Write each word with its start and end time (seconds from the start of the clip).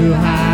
to 0.00 0.14
hide. 0.14 0.49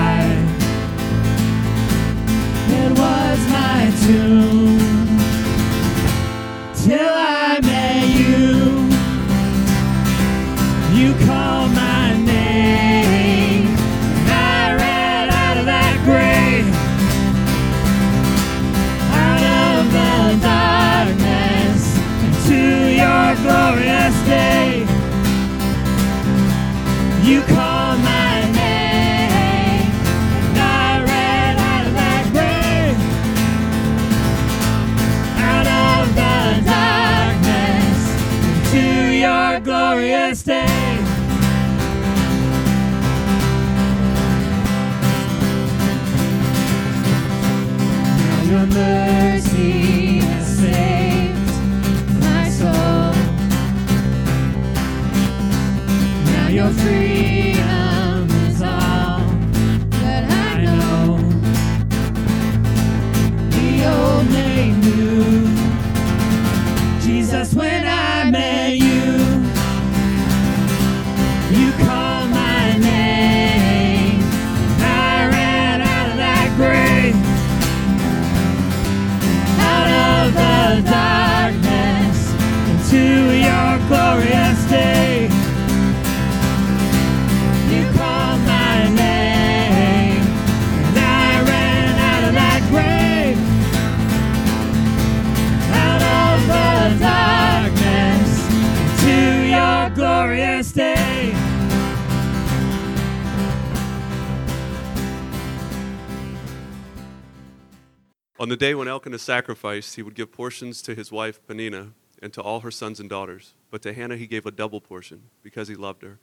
On 108.47 108.49
the 108.49 108.57
day 108.57 108.77
when 108.77 108.87
Elkanah 108.87 109.19
sacrificed, 109.19 109.97
he 109.97 110.05
would 110.05 110.15
give 110.15 110.31
portions 110.31 110.81
to 110.83 110.95
his 110.95 111.11
wife 111.11 111.45
Peninnah 111.49 111.89
and 112.23 112.33
to 112.33 112.41
all 112.41 112.61
her 112.61 112.71
sons 112.71 113.01
and 113.01 113.11
daughters. 113.11 113.55
But 113.73 113.83
to 113.83 113.93
Hannah 113.93 114.17
he 114.17 114.29
gave 114.29 114.47
a 114.47 114.53
double 114.53 114.81
portion 114.81 115.23
because 115.43 115.67
he 115.67 115.75
loved 115.75 116.03
her, 116.03 116.21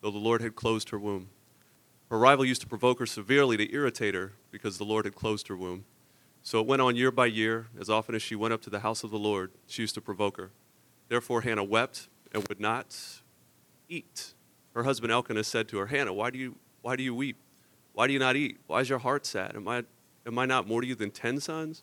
though 0.00 0.12
the 0.12 0.18
Lord 0.18 0.42
had 0.42 0.54
closed 0.54 0.90
her 0.90 0.98
womb. 1.00 1.30
Her 2.08 2.20
rival 2.20 2.44
used 2.44 2.60
to 2.60 2.68
provoke 2.68 3.00
her 3.00 3.04
severely 3.04 3.56
to 3.56 3.74
irritate 3.74 4.14
her 4.14 4.34
because 4.52 4.78
the 4.78 4.84
Lord 4.84 5.04
had 5.04 5.16
closed 5.16 5.48
her 5.48 5.56
womb. 5.56 5.86
So 6.44 6.60
it 6.60 6.68
went 6.68 6.82
on 6.82 6.94
year 6.94 7.10
by 7.10 7.26
year. 7.26 7.66
As 7.80 7.90
often 7.90 8.14
as 8.14 8.22
she 8.22 8.36
went 8.36 8.54
up 8.54 8.62
to 8.62 8.70
the 8.70 8.78
house 8.78 9.02
of 9.02 9.10
the 9.10 9.18
Lord, 9.18 9.50
she 9.66 9.82
used 9.82 9.96
to 9.96 10.00
provoke 10.00 10.36
her. 10.36 10.52
Therefore 11.08 11.40
Hannah 11.40 11.64
wept 11.64 12.06
and 12.32 12.46
would 12.46 12.60
not 12.60 12.96
eat. 13.88 14.34
Her 14.72 14.84
husband 14.84 15.10
Elkanah 15.10 15.42
said 15.42 15.66
to 15.70 15.78
her, 15.78 15.86
Hannah, 15.86 16.12
why 16.12 16.30
do 16.30 16.38
you, 16.38 16.54
why 16.80 16.94
do 16.94 17.02
you 17.02 17.12
weep? 17.12 17.38
Why 17.92 18.06
do 18.06 18.12
you 18.12 18.20
not 18.20 18.36
eat? 18.36 18.60
Why 18.68 18.82
is 18.82 18.88
your 18.88 19.00
heart 19.00 19.26
sad? 19.26 19.56
Am 19.56 19.66
I, 19.66 19.82
am 20.26 20.38
I 20.38 20.46
not 20.46 20.66
more 20.66 20.80
to 20.80 20.86
you 20.86 20.94
than 20.94 21.10
ten 21.10 21.40
sons? 21.40 21.82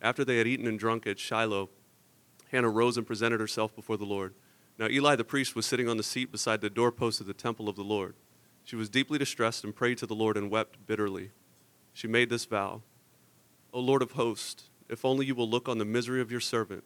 After 0.00 0.24
they 0.24 0.38
had 0.38 0.46
eaten 0.46 0.66
and 0.66 0.78
drunk 0.78 1.06
at 1.06 1.18
Shiloh, 1.18 1.70
Hannah 2.50 2.68
rose 2.68 2.96
and 2.96 3.06
presented 3.06 3.40
herself 3.40 3.74
before 3.74 3.96
the 3.96 4.04
Lord. 4.04 4.34
Now 4.78 4.88
Eli 4.88 5.16
the 5.16 5.24
priest 5.24 5.54
was 5.54 5.64
sitting 5.64 5.88
on 5.88 5.96
the 5.96 6.02
seat 6.02 6.32
beside 6.32 6.60
the 6.60 6.70
doorpost 6.70 7.20
of 7.20 7.26
the 7.26 7.34
temple 7.34 7.68
of 7.68 7.76
the 7.76 7.82
Lord. 7.82 8.14
She 8.64 8.76
was 8.76 8.88
deeply 8.88 9.18
distressed 9.18 9.64
and 9.64 9.74
prayed 9.74 9.98
to 9.98 10.06
the 10.06 10.14
Lord 10.14 10.36
and 10.36 10.50
wept 10.50 10.86
bitterly. 10.86 11.30
She 11.92 12.08
made 12.08 12.30
this 12.30 12.44
vow 12.44 12.82
O 13.72 13.80
Lord 13.80 14.02
of 14.02 14.12
hosts, 14.12 14.70
if 14.88 15.04
only 15.04 15.24
you 15.26 15.34
will 15.34 15.48
look 15.48 15.68
on 15.68 15.78
the 15.78 15.84
misery 15.84 16.20
of 16.20 16.30
your 16.30 16.40
servant 16.40 16.84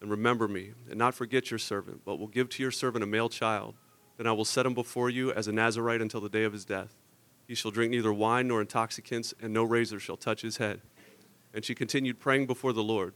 and 0.00 0.10
remember 0.10 0.46
me, 0.46 0.72
and 0.90 0.98
not 0.98 1.14
forget 1.14 1.50
your 1.50 1.58
servant, 1.58 2.02
but 2.04 2.18
will 2.18 2.26
give 2.26 2.48
to 2.50 2.62
your 2.62 2.70
servant 2.70 3.02
a 3.02 3.06
male 3.06 3.28
child, 3.28 3.74
then 4.16 4.26
I 4.26 4.32
will 4.32 4.44
set 4.44 4.66
him 4.66 4.74
before 4.74 5.08
you 5.08 5.32
as 5.32 5.48
a 5.48 5.52
Nazarite 5.52 6.02
until 6.02 6.20
the 6.20 6.28
day 6.28 6.44
of 6.44 6.52
his 6.52 6.64
death. 6.64 6.94
He 7.46 7.54
shall 7.54 7.70
drink 7.70 7.90
neither 7.92 8.12
wine 8.12 8.48
nor 8.48 8.60
intoxicants, 8.60 9.32
and 9.40 9.52
no 9.52 9.62
razor 9.62 10.00
shall 10.00 10.16
touch 10.16 10.42
his 10.42 10.56
head. 10.56 10.80
and 11.54 11.64
she 11.64 11.74
continued 11.74 12.20
praying 12.20 12.46
before 12.46 12.74
the 12.74 12.82
Lord. 12.82 13.14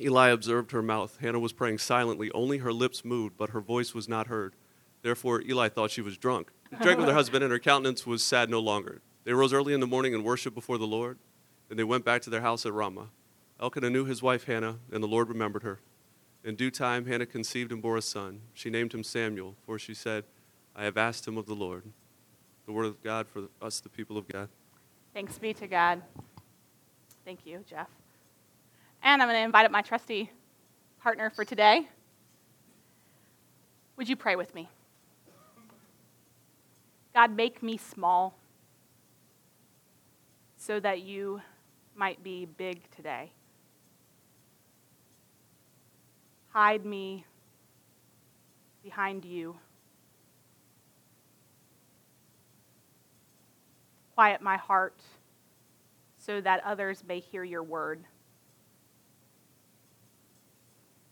Eli 0.00 0.30
observed 0.30 0.72
her 0.72 0.82
mouth. 0.82 1.18
Hannah 1.20 1.38
was 1.38 1.52
praying 1.52 1.78
silently. 1.78 2.28
Only 2.32 2.58
her 2.58 2.72
lips 2.72 3.04
moved, 3.04 3.36
but 3.36 3.50
her 3.50 3.60
voice 3.60 3.94
was 3.94 4.08
not 4.08 4.26
heard. 4.26 4.54
Therefore, 5.02 5.40
Eli 5.42 5.68
thought 5.68 5.92
she 5.92 6.00
was 6.00 6.16
drunk. 6.18 6.50
She 6.70 6.82
drank 6.82 6.98
with 6.98 7.06
her 7.06 7.14
husband, 7.14 7.44
and 7.44 7.52
her 7.52 7.60
countenance 7.60 8.04
was 8.06 8.24
sad 8.24 8.50
no 8.50 8.58
longer. 8.58 9.02
They 9.22 9.32
rose 9.32 9.52
early 9.52 9.72
in 9.72 9.78
the 9.78 9.86
morning 9.86 10.14
and 10.14 10.24
worshiped 10.24 10.56
before 10.56 10.78
the 10.78 10.86
Lord. 10.86 11.18
Then 11.68 11.76
they 11.76 11.84
went 11.84 12.04
back 12.04 12.22
to 12.22 12.30
their 12.30 12.40
house 12.40 12.66
at 12.66 12.72
Ramah. 12.72 13.10
Elkanah 13.60 13.90
knew 13.90 14.04
his 14.04 14.20
wife 14.20 14.44
Hannah, 14.46 14.78
and 14.90 15.00
the 15.00 15.06
Lord 15.06 15.28
remembered 15.28 15.62
her. 15.62 15.78
In 16.42 16.56
due 16.56 16.72
time, 16.72 17.06
Hannah 17.06 17.24
conceived 17.26 17.70
and 17.70 17.80
bore 17.80 17.96
a 17.96 18.02
son. 18.02 18.40
She 18.52 18.70
named 18.70 18.92
him 18.92 19.04
Samuel, 19.04 19.54
for 19.64 19.78
she 19.78 19.94
said, 19.94 20.24
I 20.74 20.84
have 20.84 20.96
asked 20.96 21.28
him 21.28 21.38
of 21.38 21.46
the 21.46 21.54
Lord. 21.54 21.84
The 22.66 22.72
word 22.72 22.86
of 22.86 23.02
God 23.02 23.26
for 23.28 23.44
us, 23.60 23.80
the 23.80 23.88
people 23.88 24.16
of 24.16 24.26
God. 24.28 24.48
Thanks 25.12 25.38
be 25.38 25.52
to 25.54 25.66
God. 25.66 26.02
Thank 27.24 27.46
you, 27.46 27.64
Jeff. 27.68 27.88
And 29.02 29.20
I'm 29.20 29.28
going 29.28 29.38
to 29.38 29.44
invite 29.44 29.66
up 29.66 29.70
my 29.70 29.82
trusty 29.82 30.30
partner 31.00 31.30
for 31.30 31.44
today. 31.44 31.88
Would 33.96 34.08
you 34.08 34.16
pray 34.16 34.34
with 34.34 34.54
me? 34.54 34.68
God, 37.14 37.36
make 37.36 37.62
me 37.62 37.76
small 37.76 38.36
so 40.56 40.80
that 40.80 41.02
you 41.02 41.40
might 41.94 42.22
be 42.24 42.46
big 42.46 42.90
today. 42.90 43.30
Hide 46.48 46.84
me 46.84 47.24
behind 48.82 49.24
you. 49.24 49.56
Quiet 54.14 54.40
my 54.40 54.56
heart 54.56 55.00
so 56.18 56.40
that 56.40 56.62
others 56.64 57.02
may 57.06 57.20
hear 57.20 57.44
your 57.44 57.62
word. 57.62 58.04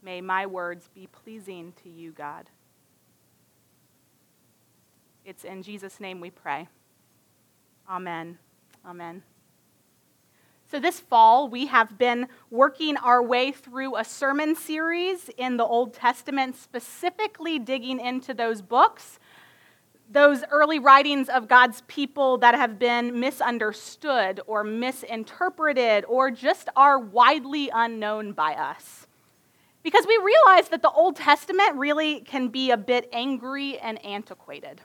May 0.02 0.20
my 0.20 0.46
words 0.46 0.88
be 0.94 1.06
pleasing 1.06 1.72
to 1.82 1.88
you, 1.88 2.12
God. 2.12 2.48
It's 5.24 5.44
in 5.44 5.62
Jesus' 5.62 6.00
name 6.00 6.20
we 6.20 6.30
pray. 6.30 6.68
Amen. 7.88 8.38
Amen. 8.86 9.22
So, 10.70 10.80
this 10.80 10.98
fall, 10.98 11.48
we 11.48 11.66
have 11.66 11.98
been 11.98 12.28
working 12.50 12.96
our 12.96 13.22
way 13.22 13.52
through 13.52 13.96
a 13.96 14.04
sermon 14.04 14.56
series 14.56 15.28
in 15.36 15.58
the 15.58 15.66
Old 15.66 15.92
Testament, 15.92 16.56
specifically 16.56 17.58
digging 17.58 18.00
into 18.00 18.32
those 18.32 18.62
books, 18.62 19.18
those 20.12 20.44
early 20.50 20.78
writings 20.78 21.28
of 21.30 21.48
God's 21.48 21.82
people 21.86 22.38
that 22.38 22.54
have 22.54 22.78
been 22.78 23.18
misunderstood 23.18 24.40
or 24.46 24.62
misinterpreted 24.62 26.04
or 26.06 26.30
just 26.30 26.68
are 26.76 26.98
widely 26.98 27.70
unknown 27.72 28.32
by 28.32 28.54
us. 28.54 29.06
Because 29.82 30.06
we 30.06 30.20
realize 30.22 30.68
that 30.68 30.82
the 30.82 30.90
Old 30.90 31.16
Testament 31.16 31.76
really 31.76 32.20
can 32.20 32.48
be 32.48 32.70
a 32.70 32.76
bit 32.76 33.08
angry 33.12 33.78
and 33.78 34.04
antiquated. 34.04 34.82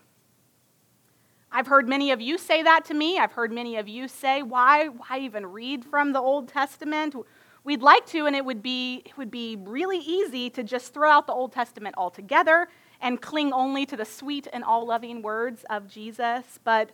I've 1.52 1.68
heard 1.68 1.88
many 1.88 2.12
of 2.12 2.22
you 2.22 2.38
say 2.38 2.64
that 2.64 2.86
to 2.86 2.94
me. 2.94 3.20
I've 3.20 3.34
heard 3.34 3.52
many 3.52 3.76
of 3.76 3.88
you 3.88 4.08
say, 4.08 4.42
why, 4.42 4.88
why 4.88 5.20
even 5.20 5.46
read 5.46 5.84
from 5.84 6.14
the 6.14 6.20
Old 6.20 6.48
Testament? 6.48 7.16
We'd 7.64 7.82
like 7.82 8.06
to, 8.08 8.26
and 8.28 8.36
it 8.36 8.46
would, 8.46 8.64
be, 8.64 9.04
it 9.06 9.18
would 9.18 9.32
be 9.32 9.58
really 9.58 10.00
easy 10.00 10.50
to 10.52 10.64
just 10.64 10.94
throw 10.94 11.12
out 11.12 11.28
the 11.28 11.34
Old 11.34 11.52
Testament 11.52 11.96
altogether 11.98 12.70
and 13.02 13.22
cling 13.22 13.54
only 13.54 13.86
to 13.86 13.96
the 13.96 14.06
sweet 14.06 14.48
and 14.52 14.64
all 14.64 14.86
loving 14.86 15.22
words 15.22 15.66
of 15.70 15.88
Jesus. 15.88 16.60
But, 16.64 16.92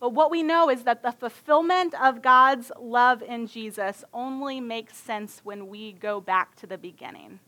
but 0.00 0.10
what 0.10 0.30
we 0.30 0.42
know 0.42 0.70
is 0.70 0.82
that 0.84 1.02
the 1.02 1.12
fulfillment 1.12 1.94
of 2.00 2.22
God's 2.22 2.70
love 2.78 3.22
in 3.22 3.46
Jesus 3.46 4.04
only 4.12 4.60
makes 4.60 4.96
sense 4.96 5.40
when 5.44 5.68
we 5.68 5.92
go 5.92 6.20
back 6.20 6.56
to 6.56 6.66
the 6.66 6.78
beginning, 6.78 7.40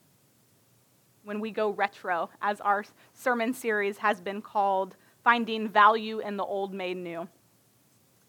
when 1.24 1.40
we 1.40 1.50
go 1.50 1.70
retro, 1.70 2.30
as 2.40 2.60
our 2.60 2.84
sermon 3.14 3.54
series 3.54 3.98
has 3.98 4.20
been 4.20 4.42
called 4.42 4.96
finding 5.22 5.68
value 5.68 6.20
in 6.20 6.36
the 6.36 6.44
old 6.44 6.72
made 6.72 6.96
new. 6.96 7.28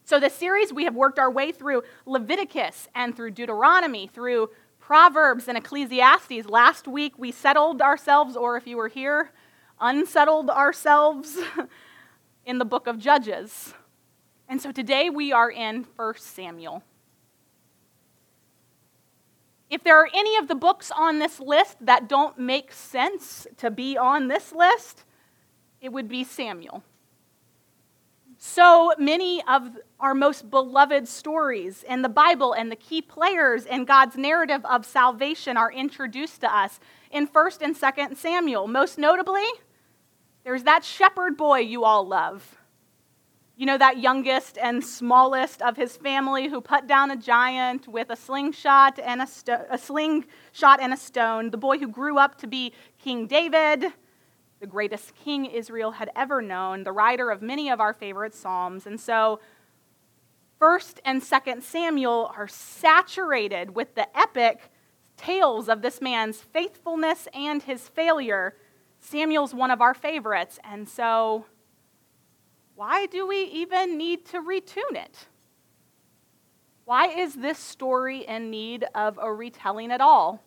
So, 0.04 0.22
this 0.22 0.34
series, 0.34 0.72
we 0.72 0.86
have 0.86 0.96
worked 0.96 1.20
our 1.20 1.30
way 1.30 1.52
through 1.52 1.84
Leviticus 2.06 2.88
and 2.96 3.14
through 3.14 3.32
Deuteronomy, 3.32 4.08
through 4.08 4.50
Proverbs 4.80 5.50
and 5.50 5.58
Ecclesiastes. 5.58 6.48
Last 6.48 6.88
week, 6.88 7.20
we 7.20 7.30
settled 7.30 7.82
ourselves, 7.82 8.38
or 8.38 8.56
if 8.56 8.66
you 8.66 8.78
were 8.78 8.88
here, 8.88 9.32
unsettled 9.80 10.50
ourselves 10.50 11.38
in 12.46 12.58
the 12.58 12.66
book 12.66 12.88
of 12.88 12.98
Judges. 12.98 13.74
And 14.48 14.62
so 14.62 14.72
today 14.72 15.10
we 15.10 15.32
are 15.32 15.52
in 15.52 15.86
1 15.96 16.14
Samuel. 16.18 16.84
If 19.70 19.84
there 19.84 20.00
are 20.00 20.10
any 20.14 20.38
of 20.38 20.48
the 20.48 20.56
books 20.56 20.92
on 20.92 21.20
this 21.20 21.40
list 21.40 21.76
that 21.82 22.08
don't 22.08 22.40
make 22.40 22.72
sense 22.72 23.46
to 23.58 23.70
be 23.70 23.98
on 23.98 24.30
this 24.30 24.54
list, 24.54 25.04
it 25.82 25.92
would 25.92 26.08
be 26.08 26.24
Samuel. 26.24 26.84
So 28.38 28.94
many 28.98 29.44
of 29.48 29.78
our 30.00 30.14
most 30.14 30.50
beloved 30.50 31.08
stories 31.08 31.84
in 31.84 32.04
the 32.04 32.10
Bible 32.10 32.54
and 32.54 32.72
the 32.72 32.76
key 32.76 33.02
players 33.02 33.66
in 33.66 33.84
God's 33.84 34.16
narrative 34.16 34.64
of 34.64 34.86
salvation 34.86 35.58
are 35.58 35.72
introduced 35.72 36.42
to 36.42 36.56
us 36.56 36.80
in 37.12 37.28
1st 37.28 37.62
and 37.62 37.76
2nd 37.76 38.16
Samuel. 38.16 38.68
Most 38.68 38.98
notably, 39.00 39.46
there's 40.48 40.64
that 40.64 40.86
shepherd 40.86 41.36
boy 41.36 41.60
you 41.60 41.84
all 41.84 42.08
love. 42.08 42.58
You 43.58 43.66
know, 43.66 43.78
that 43.78 43.98
youngest 43.98 44.58
and 44.58 44.82
smallest 44.82 45.62
of 45.62 45.76
his 45.76 45.98
family 45.98 46.48
who 46.48 46.62
put 46.62 46.88
down 46.88 47.12
a 47.12 47.18
giant 47.18 47.86
with 47.86 48.10
a 48.10 48.16
slingshot 48.16 48.98
and 48.98 49.22
a, 49.22 49.28
sto- 49.28 49.66
a 49.70 49.78
slingshot 49.78 50.80
and 50.80 50.94
a 50.94 50.98
stone. 50.98 51.50
The 51.50 51.58
boy 51.58 51.80
who 51.80 51.90
grew 51.90 52.18
up 52.18 52.38
to 52.38 52.48
be 52.48 52.72
King 52.98 53.28
David 53.28 53.92
the 54.62 54.68
greatest 54.68 55.14
king 55.16 55.46
Israel 55.46 55.92
had 55.92 56.10
ever 56.16 56.42
known, 56.42 56.84
the 56.84 56.94
writer 56.94 57.30
of 57.30 57.42
many 57.42 57.70
of 57.70 57.82
our 57.82 57.94
favorite 57.94 58.34
Psalms. 58.34 58.88
And 58.88 59.00
so, 59.00 59.42
1st 60.62 61.00
and 61.04 61.22
2nd 61.22 61.62
Samuel 61.62 62.32
are 62.36 62.48
saturated 62.48 63.76
with 63.76 63.96
the 63.96 64.08
epic 64.18 64.72
tales 65.18 65.68
of 65.70 65.82
this 65.82 66.02
man's 66.02 66.38
faithfulness 66.38 67.28
and 67.34 67.62
his 67.62 67.90
failure. 67.90 68.56
Samuel's 69.10 69.54
one 69.54 69.72
of 69.72 69.82
our 69.82 69.94
favorites, 69.94 70.60
and 70.66 70.88
so 70.88 71.46
why 72.76 73.06
do 73.06 73.26
we 73.26 73.44
even 73.44 73.98
need 73.98 74.26
to 74.26 74.42
retune 74.42 74.96
it? 74.96 75.28
Why 76.84 77.08
is 77.08 77.36
this 77.36 77.58
story 77.58 78.26
in 78.28 78.50
need 78.52 78.84
of 78.94 79.18
a 79.22 79.32
retelling 79.32 79.94
at 79.94 80.02
all? 80.02 80.44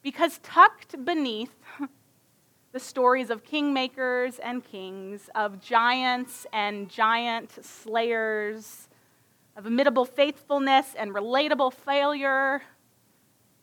Because 0.00 0.38
tucked 0.42 1.04
beneath 1.04 1.54
the 2.72 2.80
stories 2.80 3.28
of 3.28 3.44
kingmakers 3.44 4.40
and 4.42 4.64
kings, 4.64 5.28
of 5.34 5.60
giants 5.60 6.46
and 6.54 6.88
giant 6.88 7.62
slayers, 7.62 8.88
of 9.56 9.66
imitable 9.66 10.06
faithfulness 10.06 10.94
and 10.98 11.14
relatable 11.14 11.74
failure, 11.74 12.62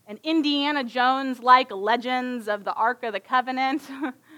and 0.10 0.20
Indiana 0.24 0.84
Jones 0.84 1.40
like 1.40 1.70
legends 1.72 2.48
of 2.48 2.64
the 2.64 2.74
Ark 2.74 3.04
of 3.04 3.14
the 3.14 3.20
Covenant, 3.20 3.84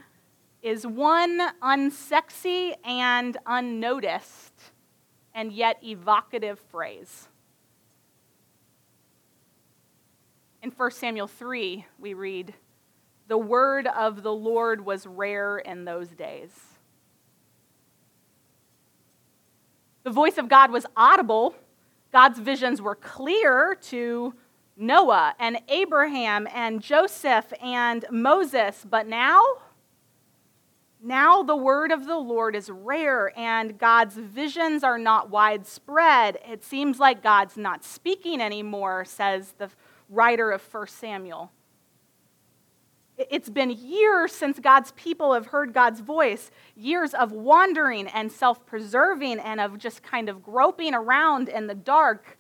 is 0.62 0.86
one 0.86 1.40
unsexy 1.62 2.74
and 2.84 3.38
unnoticed 3.46 4.54
and 5.34 5.54
yet 5.54 5.78
evocative 5.82 6.60
phrase. 6.60 7.30
In 10.62 10.72
1 10.72 10.92
Samuel 10.92 11.28
3, 11.28 11.86
we 11.98 12.14
read, 12.16 12.54
The 13.30 13.38
word 13.38 13.88
of 13.88 14.24
the 14.24 14.34
Lord 14.34 14.84
was 14.84 15.08
rare 15.08 15.58
in 15.58 15.86
those 15.86 16.10
days. 16.10 16.52
The 20.04 20.12
voice 20.12 20.38
of 20.38 20.50
God 20.50 20.70
was 20.70 20.86
audible. 20.98 21.56
God's 22.12 22.40
visions 22.40 22.82
were 22.82 22.96
clear 22.96 23.78
to 23.84 24.34
Noah 24.82 25.36
and 25.40 25.60
Abraham 25.70 26.48
and 26.52 26.82
Joseph 26.82 27.54
and 27.62 28.04
Moses. 28.10 28.84
But 28.90 29.08
now, 29.08 29.44
now 31.02 31.44
the 31.44 31.56
word 31.56 31.92
of 31.92 32.08
the 32.08 32.18
Lord 32.18 32.56
is 32.56 32.70
rare 32.70 33.32
and 33.38 33.78
God's 33.78 34.16
visions 34.16 34.84
are 34.84 34.98
not 34.98 35.30
widespread. 35.30 36.40
It 36.50 36.64
seems 36.64 37.00
like 37.00 37.22
God's 37.22 37.58
not 37.58 37.84
speaking 37.84 38.42
anymore, 38.42 39.06
says 39.06 39.54
the 39.60 39.70
writer 40.10 40.52
of 40.52 40.62
1 40.62 40.88
Samuel. 40.88 41.52
It's 43.30 43.50
been 43.50 43.70
years 43.70 44.32
since 44.32 44.60
God's 44.60 44.94
people 44.94 45.34
have 45.34 45.48
heard 45.48 45.74
God's 45.74 46.00
voice, 46.00 46.50
years 46.76 47.14
of 47.14 47.32
wandering 47.32 48.08
and 48.08 48.32
self 48.32 48.66
preserving 48.66 49.38
and 49.40 49.62
of 49.62 49.78
just 49.78 50.02
kind 50.02 50.28
of 50.28 50.42
groping 50.42 50.96
around 50.96 51.50
in 51.50 51.68
the 51.68 51.76
dark. 51.76 52.40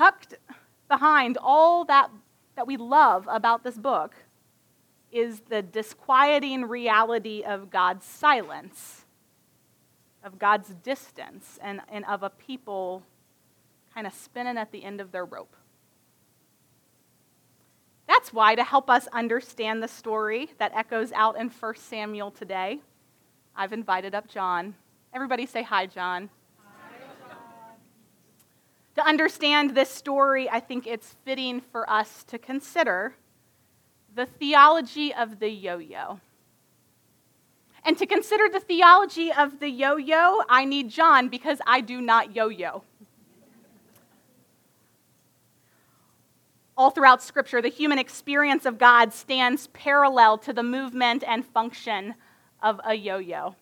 Tucked 0.00 0.36
behind 0.88 1.36
all 1.42 1.84
that, 1.84 2.10
that 2.56 2.66
we 2.66 2.78
love 2.78 3.28
about 3.30 3.64
this 3.64 3.76
book 3.76 4.14
is 5.12 5.40
the 5.50 5.60
disquieting 5.60 6.64
reality 6.64 7.42
of 7.42 7.68
God's 7.68 8.06
silence. 8.06 9.04
of 10.24 10.38
God's 10.38 10.70
distance 10.70 11.58
and, 11.62 11.82
and 11.92 12.06
of 12.06 12.22
a 12.22 12.30
people 12.30 13.02
kind 13.92 14.06
of 14.06 14.14
spinning 14.14 14.56
at 14.56 14.72
the 14.72 14.84
end 14.84 15.02
of 15.02 15.12
their 15.12 15.26
rope. 15.26 15.54
That's 18.08 18.32
why, 18.32 18.54
to 18.54 18.64
help 18.64 18.88
us 18.88 19.06
understand 19.08 19.82
the 19.82 19.88
story 19.88 20.48
that 20.56 20.72
echoes 20.74 21.12
out 21.12 21.38
in 21.38 21.50
1 21.50 21.74
Samuel 21.76 22.30
today, 22.30 22.80
I've 23.54 23.74
invited 23.74 24.14
up 24.14 24.28
John. 24.28 24.76
Everybody 25.12 25.44
say 25.44 25.62
hi, 25.62 25.84
John. 25.84 26.30
To 28.96 29.06
understand 29.06 29.74
this 29.74 29.90
story, 29.90 30.48
I 30.50 30.60
think 30.60 30.86
it's 30.86 31.16
fitting 31.24 31.60
for 31.60 31.88
us 31.88 32.24
to 32.24 32.38
consider 32.38 33.14
the 34.14 34.26
theology 34.26 35.14
of 35.14 35.38
the 35.38 35.48
yo 35.48 35.78
yo. 35.78 36.20
And 37.84 37.96
to 37.98 38.06
consider 38.06 38.48
the 38.48 38.60
theology 38.60 39.32
of 39.32 39.60
the 39.60 39.70
yo 39.70 39.96
yo, 39.96 40.42
I 40.48 40.64
need 40.64 40.90
John 40.90 41.28
because 41.28 41.60
I 41.66 41.80
do 41.80 42.00
not 42.00 42.34
yo 42.34 42.48
yo. 42.48 42.82
All 46.76 46.90
throughout 46.90 47.22
Scripture, 47.22 47.62
the 47.62 47.68
human 47.68 47.98
experience 47.98 48.66
of 48.66 48.78
God 48.78 49.12
stands 49.12 49.68
parallel 49.68 50.38
to 50.38 50.52
the 50.52 50.62
movement 50.62 51.22
and 51.26 51.44
function 51.44 52.14
of 52.62 52.80
a 52.84 52.94
yo 52.94 53.18
yo. 53.18 53.54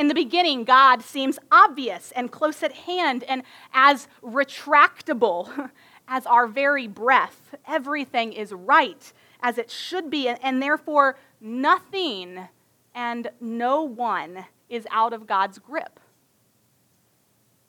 In 0.00 0.08
the 0.08 0.14
beginning, 0.14 0.64
God 0.64 1.02
seems 1.02 1.38
obvious 1.52 2.10
and 2.16 2.32
close 2.32 2.62
at 2.62 2.72
hand 2.72 3.22
and 3.24 3.42
as 3.74 4.08
retractable 4.22 5.70
as 6.08 6.24
our 6.24 6.46
very 6.46 6.86
breath. 6.88 7.54
Everything 7.68 8.32
is 8.32 8.50
right 8.50 9.12
as 9.42 9.58
it 9.58 9.70
should 9.70 10.08
be, 10.08 10.26
and 10.26 10.62
therefore 10.62 11.18
nothing 11.38 12.48
and 12.94 13.28
no 13.42 13.82
one 13.82 14.46
is 14.70 14.88
out 14.90 15.12
of 15.12 15.26
God's 15.26 15.58
grip. 15.58 16.00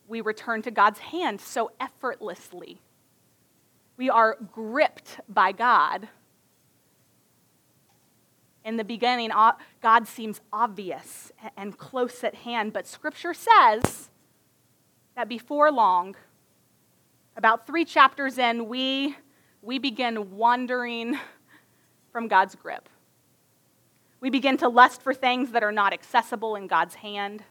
We 0.07 0.21
return 0.21 0.61
to 0.61 0.71
God's 0.71 0.99
hand 0.99 1.41
so 1.41 1.71
effortlessly. 1.81 2.79
We 3.97 4.09
are 4.09 4.37
gripped 4.53 5.19
by 5.27 5.51
God. 5.51 6.07
In 8.63 8.77
the 8.77 8.83
beginning, 8.83 9.31
God 9.81 10.07
seems 10.07 10.39
obvious 10.53 11.31
and 11.57 11.77
close 11.77 12.23
at 12.23 12.35
hand, 12.35 12.73
but 12.73 12.85
Scripture 12.85 13.33
says 13.33 14.09
that 15.15 15.27
before 15.27 15.71
long, 15.71 16.15
about 17.35 17.65
three 17.65 17.85
chapters 17.85 18.37
in, 18.37 18.67
we, 18.67 19.15
we 19.61 19.79
begin 19.79 20.37
wandering 20.37 21.17
from 22.11 22.27
God's 22.27 22.55
grip. 22.55 22.87
We 24.19 24.29
begin 24.29 24.57
to 24.57 24.69
lust 24.69 25.01
for 25.01 25.13
things 25.13 25.51
that 25.51 25.63
are 25.63 25.71
not 25.71 25.93
accessible 25.93 26.55
in 26.55 26.67
God's 26.67 26.95
hand, 26.95 27.43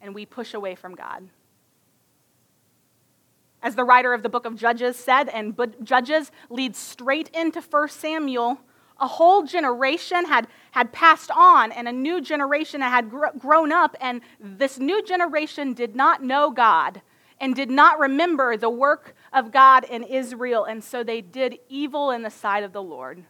and 0.00 0.14
we 0.14 0.24
push 0.24 0.54
away 0.54 0.76
from 0.76 0.94
God. 0.94 1.28
As 3.60 3.74
the 3.74 3.84
writer 3.84 4.12
of 4.12 4.22
the 4.22 4.28
book 4.28 4.46
of 4.46 4.54
Judges 4.54 4.96
said, 4.96 5.28
and 5.28 5.56
Judges 5.82 6.30
leads 6.48 6.78
straight 6.78 7.28
into 7.30 7.60
1 7.60 7.88
Samuel, 7.88 8.60
a 9.02 9.06
whole 9.06 9.42
generation 9.42 10.24
had, 10.26 10.46
had 10.70 10.92
passed 10.92 11.30
on, 11.30 11.72
and 11.72 11.88
a 11.88 11.92
new 11.92 12.20
generation 12.20 12.80
had 12.80 13.10
gr- 13.10 13.26
grown 13.36 13.72
up, 13.72 13.96
and 14.00 14.22
this 14.40 14.78
new 14.78 15.02
generation 15.02 15.74
did 15.74 15.96
not 15.96 16.22
know 16.22 16.50
God 16.50 17.02
and 17.40 17.56
did 17.56 17.70
not 17.70 17.98
remember 17.98 18.56
the 18.56 18.70
work 18.70 19.16
of 19.32 19.50
God 19.50 19.82
in 19.82 20.04
Israel, 20.04 20.64
and 20.64 20.82
so 20.82 21.02
they 21.02 21.20
did 21.20 21.58
evil 21.68 22.12
in 22.12 22.22
the 22.22 22.30
sight 22.30 22.62
of 22.62 22.72
the 22.72 22.82
Lord. 22.82 23.24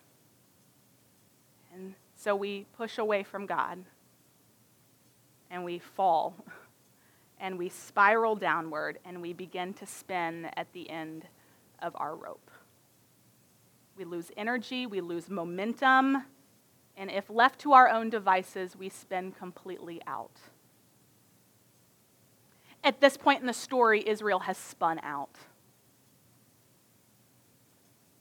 And 1.72 1.94
so 2.14 2.36
we 2.36 2.66
push 2.76 2.98
away 2.98 3.22
from 3.22 3.46
God 3.46 3.82
and 5.50 5.64
we 5.64 5.78
fall 5.78 6.34
and 7.40 7.58
we 7.58 7.68
spiral 7.68 8.36
downward 8.36 8.98
and 9.04 9.20
we 9.20 9.32
begin 9.32 9.74
to 9.74 9.86
spin 9.86 10.48
at 10.56 10.72
the 10.72 10.88
end 10.88 11.26
of 11.80 11.96
our 11.96 12.14
rope. 12.14 12.51
We 14.02 14.06
lose 14.06 14.32
energy, 14.36 14.84
we 14.84 15.00
lose 15.00 15.30
momentum, 15.30 16.24
and 16.96 17.08
if 17.08 17.30
left 17.30 17.60
to 17.60 17.72
our 17.72 17.88
own 17.88 18.10
devices, 18.10 18.74
we 18.74 18.88
spin 18.88 19.30
completely 19.30 20.02
out. 20.08 20.40
At 22.82 23.00
this 23.00 23.16
point 23.16 23.42
in 23.42 23.46
the 23.46 23.52
story, 23.52 24.02
Israel 24.04 24.40
has 24.40 24.58
spun 24.58 24.98
out. 25.04 25.36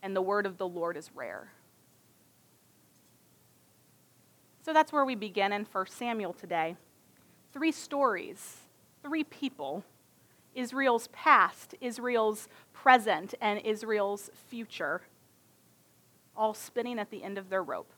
And 0.04 0.16
the 0.16 0.22
word 0.22 0.46
of 0.46 0.60
the 0.60 0.68
Lord 0.68 0.98
is 0.98 1.10
rare. 1.16 1.52
So 4.64 4.74
that's 4.74 4.94
where 4.94 5.04
we 5.04 5.16
begin 5.16 5.52
in 5.52 5.66
1 5.66 5.88
Samuel 5.88 6.34
today. 6.34 6.76
Three 7.54 7.72
stories, 7.72 8.58
three 9.02 9.24
people 9.24 9.84
Israel's 10.54 11.08
past, 11.08 11.74
Israel's 11.82 12.48
present, 12.72 13.34
and 13.42 13.60
Israel's 13.62 14.30
future, 14.48 15.02
all 16.36 16.54
spinning 16.54 17.00
at 17.00 17.12
the 17.12 17.24
end 17.24 17.38
of 17.38 17.50
their 17.50 17.64
rope. 17.64 17.92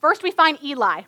First, 0.00 0.22
we 0.22 0.30
find 0.30 0.62
Eli. 0.62 1.02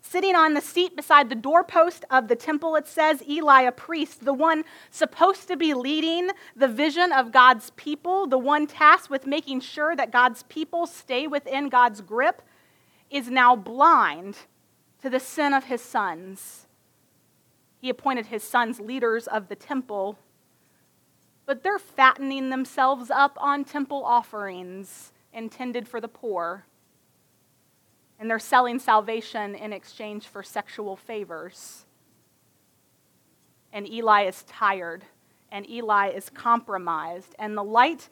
Sitting 0.00 0.36
on 0.36 0.54
the 0.54 0.60
seat 0.60 0.94
beside 0.94 1.28
the 1.28 1.34
doorpost 1.34 2.04
of 2.10 2.28
the 2.28 2.36
temple, 2.36 2.76
it 2.76 2.86
says 2.86 3.22
Eli, 3.28 3.62
a 3.62 3.72
priest, 3.72 4.24
the 4.24 4.32
one 4.32 4.64
supposed 4.90 5.48
to 5.48 5.56
be 5.56 5.74
leading 5.74 6.30
the 6.54 6.68
vision 6.68 7.12
of 7.12 7.32
God's 7.32 7.70
people, 7.70 8.26
the 8.28 8.38
one 8.38 8.68
tasked 8.68 9.10
with 9.10 9.26
making 9.26 9.60
sure 9.60 9.96
that 9.96 10.12
God's 10.12 10.44
people 10.44 10.86
stay 10.86 11.26
within 11.26 11.68
God's 11.68 12.00
grip, 12.00 12.42
is 13.10 13.28
now 13.28 13.56
blind 13.56 14.38
to 15.02 15.10
the 15.10 15.20
sin 15.20 15.52
of 15.52 15.64
his 15.64 15.82
sons. 15.82 16.66
He 17.80 17.90
appointed 17.90 18.26
his 18.26 18.44
sons 18.44 18.78
leaders 18.78 19.26
of 19.26 19.48
the 19.48 19.56
temple, 19.56 20.18
but 21.46 21.62
they're 21.62 21.78
fattening 21.78 22.50
themselves 22.50 23.10
up 23.10 23.38
on 23.40 23.64
temple 23.64 24.04
offerings 24.04 25.12
intended 25.32 25.88
for 25.88 26.00
the 26.00 26.08
poor 26.08 26.66
and 28.18 28.30
they're 28.30 28.38
selling 28.38 28.78
salvation 28.78 29.54
in 29.54 29.72
exchange 29.72 30.26
for 30.26 30.42
sexual 30.42 30.96
favors. 30.96 31.84
And 33.72 33.88
Eli 33.88 34.24
is 34.24 34.42
tired, 34.44 35.04
and 35.52 35.68
Eli 35.68 36.08
is 36.08 36.30
compromised. 36.30 37.34
And 37.38 37.56
the 37.56 37.64
light 37.64 38.08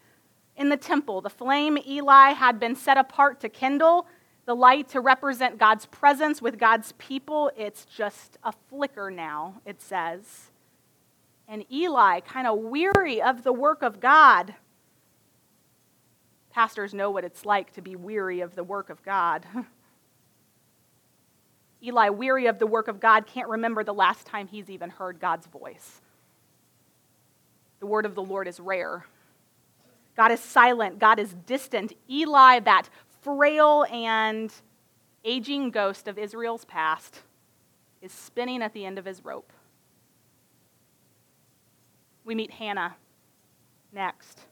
in 0.57 0.69
the 0.69 0.77
temple, 0.77 1.21
the 1.21 1.31
flame 1.31 1.79
Eli 1.87 2.33
had 2.33 2.61
been 2.61 2.77
set 2.77 2.99
apart 2.99 3.41
to 3.41 3.49
kindle, 3.49 4.07
the 4.45 4.55
light 4.55 4.89
to 4.91 5.01
represent 5.01 5.59
God's 5.59 5.87
presence 5.87 6.43
with 6.43 6.59
God's 6.59 6.93
people, 6.93 7.51
it's 7.57 7.87
just 7.87 8.37
a 8.45 8.53
flicker 8.53 9.11
now, 9.11 9.63
it 9.65 9.81
says. 9.81 10.51
And 11.49 11.65
Eli, 11.71 12.21
kind 12.21 12.47
of 12.47 12.59
weary 12.59 13.21
of 13.21 13.43
the 13.43 13.53
work 13.53 13.83
of 13.83 14.01
God, 14.01 14.55
pastors 16.51 16.95
know 16.95 17.11
what 17.11 17.25
it's 17.25 17.45
like 17.45 17.73
to 17.75 17.83
be 17.83 17.97
weary 17.97 18.41
of 18.41 18.55
the 18.55 18.65
work 18.65 18.89
of 18.91 19.03
God. 19.03 19.47
Eli, 21.83 22.09
weary 22.09 22.47
of 22.47 22.59
the 22.59 22.67
work 22.67 22.89
of 22.89 22.99
God, 22.99 23.27
can't 23.27 23.49
remember 23.49 23.85
the 23.85 23.93
last 23.93 24.27
time 24.27 24.47
he's 24.47 24.71
even 24.71 24.89
heard 24.89 25.21
God's 25.21 25.47
voice. 25.47 26.01
The 27.81 27.87
word 27.87 28.07
of 28.07 28.15
the 28.15 28.23
Lord 28.23 28.49
is 28.49 28.59
rare. 28.59 29.05
God 30.17 30.33
is 30.33 30.41
silent. 30.41 30.99
God 30.99 31.19
is 31.19 31.35
distant. 31.47 31.93
Eli, 32.09 32.61
that 32.61 32.89
frail 33.21 33.85
and 33.93 34.53
aging 35.25 35.71
ghost 35.71 36.09
of 36.09 36.19
Israel's 36.19 36.65
past, 36.65 37.21
is 38.01 38.13
spinning 38.13 38.63
at 38.63 38.73
the 38.73 38.87
end 38.87 38.99
of 38.99 39.05
his 39.05 39.25
rope. 39.25 39.53
We 42.25 42.35
meet 42.35 42.51
Hannah 42.51 42.97
next 43.93 44.47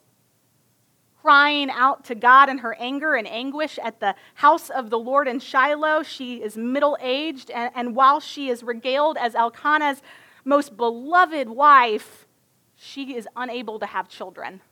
crying 1.23 1.71
out 1.71 2.05
to 2.05 2.17
God 2.17 2.49
in 2.49 2.59
her 2.59 2.75
anger 2.81 3.14
and 3.14 3.29
anguish 3.29 3.79
at 3.83 4.00
the 4.00 4.14
house 4.35 4.71
of 4.71 4.91
the 4.91 4.99
Lord 4.99 5.29
in 5.29 5.38
Shiloh. 5.38 6.02
She 6.02 6.43
is 6.43 6.57
middle 6.57 6.99
aged, 7.00 7.50
and, 7.50 7.71
and 7.76 7.95
while 7.95 8.19
she 8.19 8.49
is 8.49 8.64
regaled 8.64 9.17
as 9.17 9.37
Elkanah's 9.37 10.02
most 10.45 10.76
beloved 10.76 11.49
wife, 11.49 12.26
she 12.75 13.14
is 13.14 13.29
unable 13.37 13.79
to 13.79 13.87
have 13.87 14.09
children. 14.09 14.62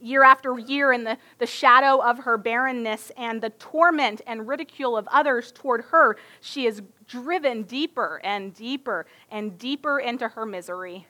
Year 0.00 0.24
after 0.24 0.58
year, 0.58 0.92
in 0.92 1.04
the, 1.04 1.18
the 1.38 1.46
shadow 1.46 2.02
of 2.02 2.18
her 2.18 2.36
barrenness 2.36 3.12
and 3.16 3.40
the 3.40 3.50
torment 3.50 4.20
and 4.26 4.48
ridicule 4.48 4.96
of 4.96 5.06
others 5.12 5.52
toward 5.52 5.84
her, 5.86 6.16
she 6.40 6.66
is 6.66 6.82
driven 7.06 7.62
deeper 7.62 8.20
and 8.24 8.54
deeper 8.54 9.06
and 9.30 9.56
deeper 9.56 10.00
into 10.00 10.28
her 10.28 10.44
misery. 10.44 11.06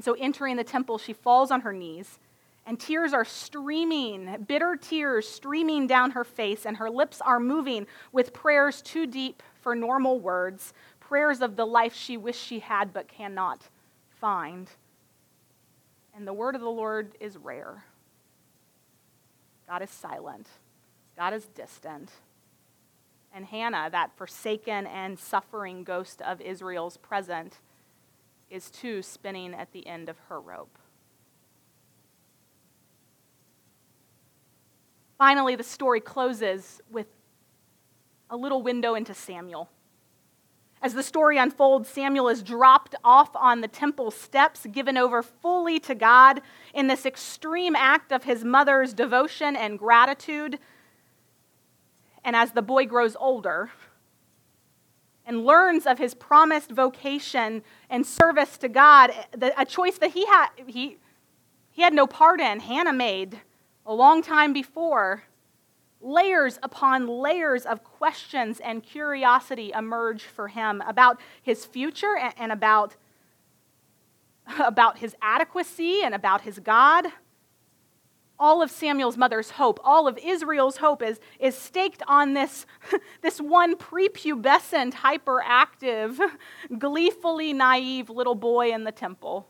And 0.00 0.04
so, 0.06 0.14
entering 0.18 0.56
the 0.56 0.64
temple, 0.64 0.96
she 0.96 1.12
falls 1.12 1.50
on 1.50 1.60
her 1.60 1.74
knees 1.74 2.18
and 2.64 2.80
tears 2.80 3.12
are 3.12 3.26
streaming, 3.26 4.46
bitter 4.48 4.78
tears 4.80 5.28
streaming 5.28 5.86
down 5.86 6.12
her 6.12 6.24
face, 6.24 6.64
and 6.64 6.78
her 6.78 6.88
lips 6.88 7.20
are 7.20 7.38
moving 7.38 7.86
with 8.12 8.32
prayers 8.32 8.80
too 8.80 9.06
deep 9.06 9.42
for 9.60 9.74
normal 9.74 10.18
words, 10.18 10.72
prayers 11.00 11.42
of 11.42 11.56
the 11.56 11.66
life 11.66 11.94
she 11.94 12.16
wished 12.16 12.42
she 12.42 12.60
had 12.60 12.94
but 12.94 13.08
cannot 13.08 13.68
find. 14.08 14.70
And 16.16 16.26
the 16.26 16.32
word 16.32 16.54
of 16.54 16.62
the 16.62 16.70
Lord 16.70 17.12
is 17.20 17.36
rare. 17.36 17.84
God 19.68 19.82
is 19.82 19.90
silent, 19.90 20.48
God 21.14 21.34
is 21.34 21.44
distant. 21.44 22.10
And 23.34 23.44
Hannah, 23.44 23.90
that 23.92 24.16
forsaken 24.16 24.86
and 24.86 25.18
suffering 25.18 25.84
ghost 25.84 26.22
of 26.22 26.40
Israel's 26.40 26.96
present, 26.96 27.58
is 28.50 28.70
too 28.70 29.02
spinning 29.02 29.54
at 29.54 29.72
the 29.72 29.86
end 29.86 30.08
of 30.08 30.18
her 30.28 30.40
rope. 30.40 30.76
Finally, 35.16 35.54
the 35.54 35.62
story 35.62 36.00
closes 36.00 36.80
with 36.90 37.06
a 38.30 38.36
little 38.36 38.62
window 38.62 38.94
into 38.94 39.14
Samuel. 39.14 39.68
As 40.82 40.94
the 40.94 41.02
story 41.02 41.36
unfolds, 41.36 41.90
Samuel 41.90 42.28
is 42.28 42.42
dropped 42.42 42.94
off 43.04 43.30
on 43.36 43.60
the 43.60 43.68
temple 43.68 44.10
steps, 44.10 44.66
given 44.72 44.96
over 44.96 45.22
fully 45.22 45.78
to 45.80 45.94
God 45.94 46.40
in 46.72 46.86
this 46.86 47.04
extreme 47.04 47.76
act 47.76 48.12
of 48.12 48.24
his 48.24 48.44
mother's 48.44 48.94
devotion 48.94 49.56
and 49.56 49.78
gratitude. 49.78 50.58
And 52.24 52.34
as 52.34 52.52
the 52.52 52.62
boy 52.62 52.86
grows 52.86 53.14
older 53.20 53.70
and 55.30 55.46
learns 55.46 55.86
of 55.86 55.96
his 55.96 56.12
promised 56.12 56.72
vocation 56.72 57.62
and 57.88 58.04
service 58.04 58.58
to 58.58 58.68
God, 58.68 59.12
a 59.56 59.64
choice 59.64 59.96
that 59.98 60.10
he 60.10 60.26
had, 60.26 60.48
he, 60.66 60.96
he 61.70 61.82
had 61.82 61.94
no 61.94 62.08
part 62.08 62.40
in, 62.40 62.58
Hannah 62.58 62.92
made 62.92 63.40
a 63.86 63.94
long 63.94 64.22
time 64.22 64.52
before 64.52 65.22
layers 66.00 66.58
upon 66.64 67.06
layers 67.06 67.64
of 67.64 67.84
questions 67.84 68.58
and 68.58 68.82
curiosity 68.82 69.70
emerge 69.72 70.24
for 70.24 70.48
him 70.48 70.82
about 70.84 71.20
his 71.40 71.64
future 71.64 72.18
and 72.36 72.50
about, 72.50 72.96
about 74.58 74.98
his 74.98 75.14
adequacy 75.22 76.02
and 76.02 76.12
about 76.12 76.40
his 76.40 76.58
God. 76.58 77.06
All 78.40 78.62
of 78.62 78.70
Samuel's 78.70 79.18
mother's 79.18 79.50
hope, 79.50 79.78
all 79.84 80.08
of 80.08 80.18
Israel's 80.18 80.78
hope 80.78 81.02
is, 81.02 81.20
is 81.38 81.54
staked 81.54 82.02
on 82.08 82.32
this, 82.32 82.64
this 83.22 83.38
one 83.38 83.76
prepubescent, 83.76 84.94
hyperactive, 84.94 86.18
gleefully 86.78 87.52
naive 87.52 88.08
little 88.08 88.34
boy 88.34 88.72
in 88.72 88.84
the 88.84 88.92
temple. 88.92 89.46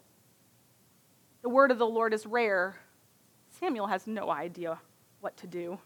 The 1.42 1.49
word 1.49 1.70
of 1.70 1.78
the 1.78 1.87
Lord 1.87 2.12
is 2.12 2.26
rare. 2.26 2.80
Samuel 3.61 3.87
has 3.87 4.09
no 4.09 4.28
idea 4.28 4.80
what 5.20 5.37
to 5.38 5.47
do. 5.47 5.78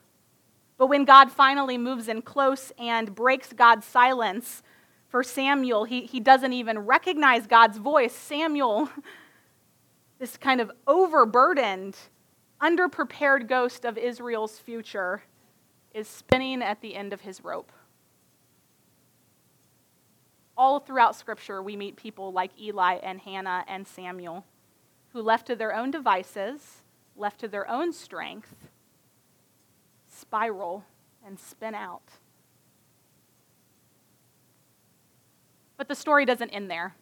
But 0.79 0.87
when 0.87 1.05
God 1.05 1.31
finally 1.31 1.77
moves 1.77 2.09
in 2.09 2.23
close 2.23 2.73
and 2.79 3.15
breaks 3.15 3.53
God's 3.53 3.87
silence 3.87 4.63
for 5.09 5.23
Samuel, 5.23 5.85
he, 5.85 6.07
he 6.07 6.21
doesn't 6.21 6.53
even 6.53 6.79
recognize 6.81 7.47
God's 7.47 7.79
voice. 7.79 8.15
Samuel, 8.15 8.89
this 10.19 10.37
kind 10.37 10.61
of 10.61 10.73
overburdened, 10.87 11.97
underprepared 12.65 13.47
ghost 13.47 13.85
of 13.85 13.99
Israel's 13.99 14.59
future, 14.59 15.23
is 15.93 16.09
spinning 16.09 16.63
at 16.63 16.81
the 16.81 16.97
end 16.97 17.13
of 17.13 17.21
his 17.21 17.45
rope. 17.45 17.71
All 20.57 20.81
throughout 20.81 21.15
Scripture, 21.17 21.63
we 21.63 21.77
meet 21.77 21.97
people 21.97 22.33
like 22.33 22.51
Eli 22.61 22.95
and 23.03 23.21
Hannah 23.21 23.65
and 23.69 23.87
Samuel 23.87 24.45
who, 25.13 25.23
left 25.23 25.47
to 25.47 25.57
their 25.57 25.75
own 25.75 25.91
devices, 25.91 26.83
left 27.17 27.39
to 27.41 27.49
their 27.49 27.71
own 27.71 27.93
strength, 27.93 28.69
spiral 30.09 30.85
and 31.25 31.39
spin 31.39 31.75
out. 31.75 32.03
But 35.77 35.89
the 35.89 35.95
story 35.95 36.25
doesn't 36.25 36.51
end 36.51 36.71
there. 36.71 36.95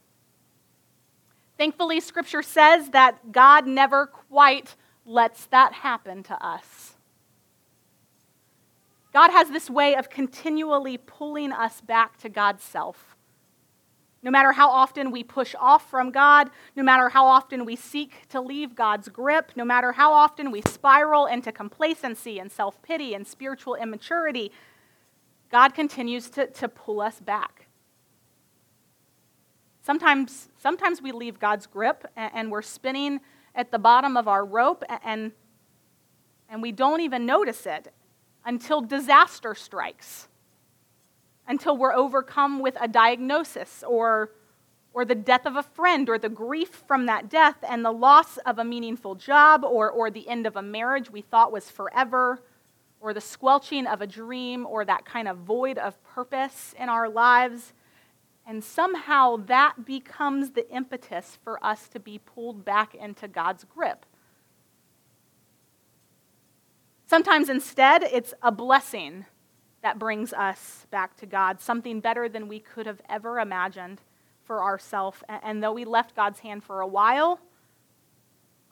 Thankfully, 1.56 2.00
Scripture 2.00 2.42
says 2.42 2.90
that 2.90 3.32
God 3.32 3.66
never 3.66 4.06
quite 4.06 4.76
lets 5.04 5.46
that 5.46 5.72
happen 5.72 6.22
to 6.24 6.44
us. 6.44 6.94
God 9.12 9.30
has 9.30 9.50
this 9.50 9.68
way 9.68 9.94
of 9.94 10.08
continually 10.08 10.96
pulling 10.96 11.52
us 11.52 11.80
back 11.80 12.16
to 12.18 12.28
God's 12.28 12.62
self. 12.62 13.16
No 14.22 14.30
matter 14.30 14.52
how 14.52 14.70
often 14.70 15.10
we 15.10 15.24
push 15.24 15.54
off 15.58 15.90
from 15.90 16.12
God, 16.12 16.48
no 16.76 16.82
matter 16.82 17.08
how 17.08 17.26
often 17.26 17.64
we 17.64 17.74
seek 17.74 18.28
to 18.28 18.40
leave 18.40 18.76
God's 18.76 19.08
grip, 19.08 19.52
no 19.56 19.64
matter 19.64 19.92
how 19.92 20.12
often 20.12 20.52
we 20.52 20.62
spiral 20.62 21.26
into 21.26 21.50
complacency 21.50 22.38
and 22.38 22.50
self 22.50 22.80
pity 22.82 23.14
and 23.14 23.26
spiritual 23.26 23.74
immaturity, 23.74 24.52
God 25.50 25.74
continues 25.74 26.30
to, 26.30 26.46
to 26.46 26.68
pull 26.68 27.00
us 27.00 27.20
back. 27.20 27.66
Sometimes, 29.82 30.48
sometimes 30.56 31.02
we 31.02 31.10
leave 31.10 31.40
God's 31.40 31.66
grip 31.66 32.06
and, 32.16 32.30
and 32.32 32.50
we're 32.52 32.62
spinning 32.62 33.20
at 33.54 33.70
the 33.70 33.78
bottom 33.78 34.16
of 34.16 34.28
our 34.28 34.44
rope 34.44 34.82
and, 35.04 35.32
and 36.48 36.62
we 36.62 36.72
don't 36.72 37.00
even 37.00 37.26
notice 37.26 37.66
it 37.66 37.92
until 38.44 38.80
disaster 38.80 39.54
strikes 39.54 40.28
until 41.48 41.76
we're 41.76 41.92
overcome 41.92 42.60
with 42.60 42.76
a 42.80 42.88
diagnosis 42.88 43.82
or, 43.86 44.30
or 44.92 45.04
the 45.04 45.14
death 45.14 45.46
of 45.46 45.56
a 45.56 45.62
friend 45.62 46.08
or 46.08 46.18
the 46.18 46.28
grief 46.28 46.82
from 46.86 47.06
that 47.06 47.28
death 47.28 47.56
and 47.68 47.84
the 47.84 47.92
loss 47.92 48.36
of 48.38 48.58
a 48.58 48.64
meaningful 48.64 49.14
job 49.14 49.64
or, 49.64 49.90
or 49.90 50.10
the 50.10 50.28
end 50.28 50.46
of 50.46 50.56
a 50.56 50.62
marriage 50.62 51.10
we 51.10 51.20
thought 51.20 51.52
was 51.52 51.70
forever 51.70 52.42
or 53.00 53.12
the 53.12 53.20
squelching 53.20 53.86
of 53.86 54.00
a 54.00 54.06
dream 54.06 54.64
or 54.66 54.84
that 54.84 55.04
kind 55.04 55.26
of 55.26 55.38
void 55.38 55.76
of 55.78 56.00
purpose 56.04 56.74
in 56.78 56.88
our 56.88 57.08
lives. 57.08 57.72
And 58.46 58.62
somehow 58.62 59.36
that 59.46 59.84
becomes 59.84 60.50
the 60.50 60.68
impetus 60.70 61.38
for 61.44 61.64
us 61.64 61.88
to 61.88 62.00
be 62.00 62.18
pulled 62.18 62.64
back 62.64 62.94
into 62.94 63.28
God's 63.28 63.64
grip. 63.64 64.04
Sometimes 67.06 67.48
instead, 67.48 68.02
it's 68.02 68.34
a 68.42 68.50
blessing 68.50 69.26
that 69.82 69.98
brings 69.98 70.32
us 70.32 70.86
back 70.90 71.16
to 71.18 71.26
God, 71.26 71.60
something 71.60 72.00
better 72.00 72.28
than 72.28 72.48
we 72.48 72.58
could 72.58 72.86
have 72.86 73.00
ever 73.08 73.38
imagined 73.38 74.00
for 74.44 74.62
ourselves. 74.62 75.22
And 75.28 75.62
though 75.62 75.72
we 75.72 75.84
left 75.84 76.16
God's 76.16 76.40
hand 76.40 76.64
for 76.64 76.80
a 76.80 76.86
while, 76.86 77.40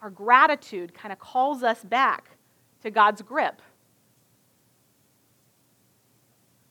our 0.01 0.11
gratitude 0.11 0.95
kind 0.95 1.13
of 1.13 1.19
calls 1.19 1.63
us 1.63 1.85
back 1.85 2.37
to 2.83 2.91
God's 2.91 3.23
grip. 3.23 3.61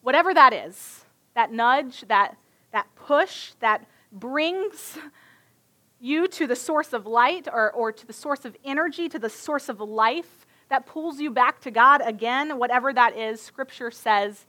Whatever 0.02 0.34
that 0.34 0.54
is, 0.54 1.06
that 1.36 1.52
nudge, 1.52 2.06
that, 2.08 2.36
that 2.72 2.88
push 2.96 3.54
that 3.60 3.86
brings 4.12 4.98
you 6.00 6.28
to 6.28 6.48
the 6.48 6.56
source 6.56 6.94
of 6.94 7.06
light 7.06 7.48
or, 7.52 7.72
or 7.72 7.92
to 7.92 8.08
the 8.08 8.14
source 8.14 8.46
of 8.46 8.56
energy, 8.64 9.10
to 9.10 9.20
the 9.20 9.30
source 9.30 9.70
of 9.70 9.80
life, 9.80 10.46
that 10.70 10.86
pulls 10.86 11.20
you 11.20 11.32
back 11.32 11.60
to 11.62 11.72
God 11.72 12.02
again, 12.04 12.58
whatever 12.58 12.94
that 12.94 13.18
is, 13.18 13.42
Scripture 13.42 13.92
says 13.92 14.46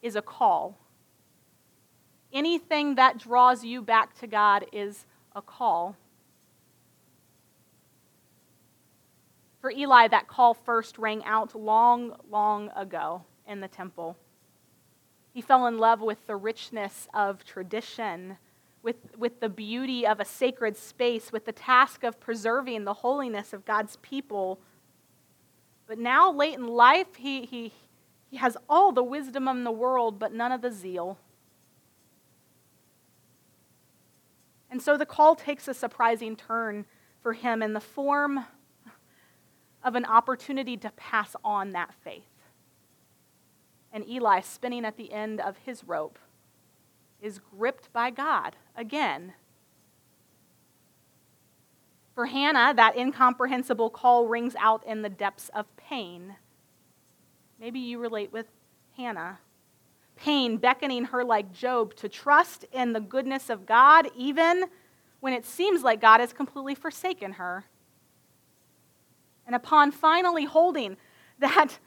is 0.00 0.16
a 0.16 0.22
call. 0.22 0.78
Anything 2.32 2.94
that 2.94 3.18
draws 3.18 3.64
you 3.64 3.82
back 3.82 4.18
to 4.20 4.26
God 4.26 4.64
is 4.72 5.04
a 5.34 5.42
call. 5.42 5.96
For 9.60 9.70
Eli, 9.70 10.08
that 10.08 10.28
call 10.28 10.54
first 10.54 10.96
rang 10.96 11.24
out 11.24 11.54
long, 11.54 12.16
long 12.30 12.70
ago 12.76 13.24
in 13.46 13.60
the 13.60 13.68
temple. 13.68 14.16
He 15.32 15.40
fell 15.40 15.66
in 15.66 15.78
love 15.78 16.00
with 16.00 16.26
the 16.26 16.36
richness 16.36 17.08
of 17.14 17.44
tradition, 17.44 18.36
with, 18.82 18.96
with 19.16 19.40
the 19.40 19.48
beauty 19.48 20.06
of 20.06 20.20
a 20.20 20.24
sacred 20.24 20.76
space, 20.76 21.32
with 21.32 21.44
the 21.44 21.52
task 21.52 22.02
of 22.02 22.18
preserving 22.18 22.84
the 22.84 22.94
holiness 22.94 23.52
of 23.52 23.64
God's 23.64 23.96
people 23.96 24.60
but 25.90 25.98
now, 25.98 26.30
late 26.30 26.54
in 26.54 26.68
life, 26.68 27.16
he, 27.16 27.44
he, 27.46 27.72
he 28.30 28.36
has 28.36 28.56
all 28.68 28.92
the 28.92 29.02
wisdom 29.02 29.48
in 29.48 29.64
the 29.64 29.72
world, 29.72 30.20
but 30.20 30.32
none 30.32 30.52
of 30.52 30.62
the 30.62 30.70
zeal. 30.70 31.18
And 34.70 34.80
so 34.80 34.96
the 34.96 35.04
call 35.04 35.34
takes 35.34 35.66
a 35.66 35.74
surprising 35.74 36.36
turn 36.36 36.86
for 37.20 37.32
him 37.32 37.60
in 37.60 37.72
the 37.72 37.80
form 37.80 38.44
of 39.82 39.96
an 39.96 40.04
opportunity 40.04 40.76
to 40.76 40.90
pass 40.90 41.34
on 41.42 41.70
that 41.70 41.92
faith. 42.04 42.29
And 43.92 44.08
Eli, 44.08 44.40
spinning 44.40 44.84
at 44.84 44.96
the 44.96 45.12
end 45.12 45.40
of 45.40 45.56
his 45.58 45.84
rope, 45.84 46.18
is 47.20 47.40
gripped 47.50 47.92
by 47.92 48.10
God 48.10 48.56
again 48.76 49.34
for 52.20 52.26
Hannah, 52.26 52.74
that 52.74 52.98
incomprehensible 52.98 53.88
call 53.88 54.26
rings 54.26 54.54
out 54.58 54.84
in 54.86 55.00
the 55.00 55.08
depths 55.08 55.48
of 55.54 55.64
pain. 55.78 56.36
Maybe 57.58 57.78
you 57.78 57.98
relate 57.98 58.30
with 58.30 58.44
Hannah. 58.94 59.38
Pain 60.16 60.58
beckoning 60.58 61.06
her, 61.06 61.24
like 61.24 61.50
Job, 61.50 61.94
to 61.94 62.10
trust 62.10 62.66
in 62.72 62.92
the 62.92 63.00
goodness 63.00 63.48
of 63.48 63.64
God, 63.64 64.08
even 64.14 64.64
when 65.20 65.32
it 65.32 65.46
seems 65.46 65.82
like 65.82 65.98
God 65.98 66.20
has 66.20 66.34
completely 66.34 66.74
forsaken 66.74 67.32
her. 67.32 67.64
And 69.46 69.56
upon 69.56 69.90
finally 69.90 70.44
holding 70.44 70.98
that 71.38 71.78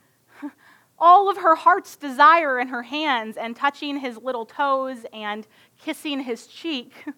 all 0.98 1.30
of 1.30 1.38
her 1.38 1.56
heart's 1.56 1.96
desire 1.96 2.60
in 2.60 2.70
her 2.70 2.84
hands 2.84 3.38
and 3.38 3.56
touching 3.56 4.00
his 4.00 4.18
little 4.18 4.46
toes 4.46 5.06
and 5.12 5.48
kissing 5.82 6.22
his 6.22 6.48
cheek, 6.48 6.94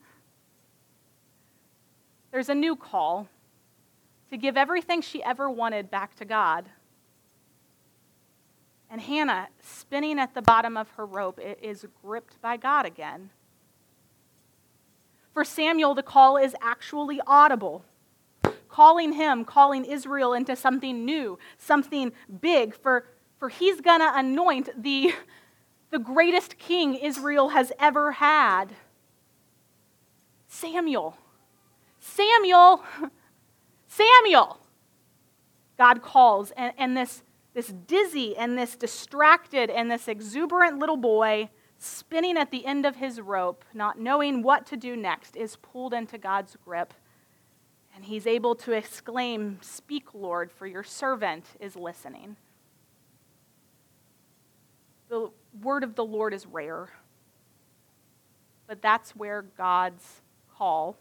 there's 2.32 2.50
a 2.50 2.56
new 2.56 2.76
call 2.76 3.28
to 4.30 4.38
give 4.38 4.58
everything 4.58 5.02
she 5.02 5.24
ever 5.24 5.50
wanted 5.50 5.92
back 5.92 6.16
to 6.16 6.26
God. 6.26 6.66
And 8.90 9.02
Hannah, 9.02 9.50
spinning 9.62 10.20
at 10.20 10.34
the 10.34 10.42
bottom 10.42 10.78
of 10.78 10.90
her 10.92 11.06
rope, 11.06 11.40
is 11.62 11.86
gripped 12.02 12.42
by 12.42 12.58
God 12.58 12.86
again. 12.86 13.30
For 15.34 15.44
Samuel, 15.44 15.96
the 15.96 16.04
call 16.04 16.38
is 16.38 16.56
actually 16.62 17.20
audible. 17.28 17.84
Calling 18.70 19.14
him, 19.14 19.44
calling 19.44 19.86
Israel 19.86 20.34
into 20.34 20.56
something 20.56 21.06
new, 21.06 21.40
something 21.58 22.12
big, 22.42 22.76
for, 22.76 23.06
for 23.38 23.50
he's 23.50 23.82
going 23.82 24.00
to 24.00 24.18
anoint 24.18 24.70
the, 24.82 25.14
the 25.92 26.00
greatest 26.00 26.58
king 26.58 26.96
Israel 26.96 27.50
has 27.50 27.72
ever 27.80 28.14
had. 28.14 28.68
Samuel. 30.48 31.18
Samuel. 32.00 32.84
Samuel. 33.88 34.60
God 35.78 36.02
calls, 36.02 36.52
and, 36.52 36.74
and 36.78 36.96
this, 36.96 37.24
this 37.54 37.68
dizzy 37.68 38.36
and 38.38 38.58
this 38.58 38.76
distracted 38.76 39.70
and 39.70 39.92
this 39.92 40.08
exuberant 40.08 40.80
little 40.80 40.98
boy 40.98 41.50
spinning 41.78 42.38
at 42.38 42.52
the 42.52 42.66
end 42.66 42.86
of 42.86 42.96
his 42.96 43.20
rope, 43.20 43.66
not 43.74 44.00
knowing 44.00 44.42
what 44.42 44.66
to 44.68 44.78
do 44.78 44.96
next, 44.96 45.36
is 45.36 45.58
pulled 45.58 45.94
into 45.94 46.18
God's 46.18 46.56
grip. 46.64 46.94
And 47.94 48.06
he's 48.06 48.28
able 48.28 48.56
to 48.56 48.72
exclaim, 48.74 49.60
Speak, 49.62 50.14
Lord, 50.14 50.52
for 50.52 50.68
your 50.68 50.84
servant 50.84 51.46
is 51.60 51.76
listening. 51.76 52.36
The 55.16 55.30
word 55.62 55.86
of 55.86 55.96
the 55.96 56.04
Lord 56.04 56.34
is 56.34 56.46
rare, 56.46 56.90
but 58.68 58.82
that's 58.82 59.16
where 59.16 59.44
God's 59.44 60.20
call 60.58 60.98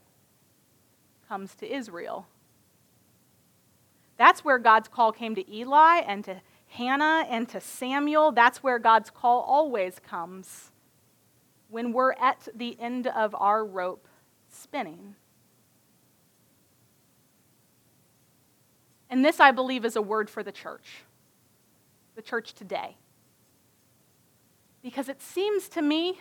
comes 1.29 1.57
to 1.57 1.67
Israel. 1.69 2.25
That's 4.17 4.45
where 4.45 4.61
God's 4.61 4.87
call 4.87 5.11
came 5.11 5.35
to 5.35 5.53
Eli 5.53 6.03
and 6.07 6.23
to 6.27 6.41
Hannah 6.69 7.27
and 7.29 7.49
to 7.49 7.61
Samuel. 7.61 8.31
That's 8.31 8.63
where 8.63 8.79
God's 8.79 9.11
call 9.11 9.41
always 9.41 9.99
comes 9.99 10.71
when 11.69 11.93
we're 11.93 12.13
at 12.13 12.47
the 12.55 12.77
end 12.79 13.09
of 13.09 13.35
our 13.35 13.65
rope 13.65 14.07
spinning. 14.49 15.17
And 19.11 19.25
this, 19.25 19.41
I 19.41 19.51
believe, 19.51 19.85
is 19.85 19.97
a 19.97 20.03
word 20.03 20.31
for 20.31 20.45
the 20.45 20.53
church, 20.53 21.03
the 22.15 22.23
church 22.23 22.55
today. 22.55 22.97
Because 24.85 25.09
it 25.09 25.23
seems 25.23 25.71
to 25.71 25.83
me 25.83 26.21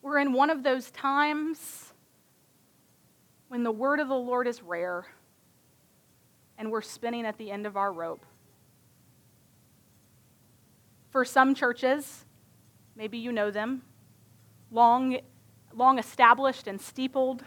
we're 0.00 0.18
in 0.18 0.32
one 0.32 0.48
of 0.48 0.62
those 0.62 0.90
times 0.90 1.92
when 3.48 3.62
the 3.62 3.70
word 3.70 4.00
of 4.00 4.08
the 4.08 4.14
Lord 4.14 4.48
is 4.48 4.62
rare 4.62 5.04
and 6.56 6.72
we're 6.72 6.80
spinning 6.80 7.26
at 7.26 7.36
the 7.36 7.50
end 7.50 7.66
of 7.66 7.76
our 7.76 7.92
rope. 7.92 8.24
For 11.10 11.26
some 11.26 11.54
churches, 11.54 12.24
maybe 12.96 13.18
you 13.18 13.30
know 13.32 13.50
them, 13.50 13.82
long, 14.70 15.18
long 15.74 15.98
established 15.98 16.66
and 16.66 16.80
steepled, 16.80 17.44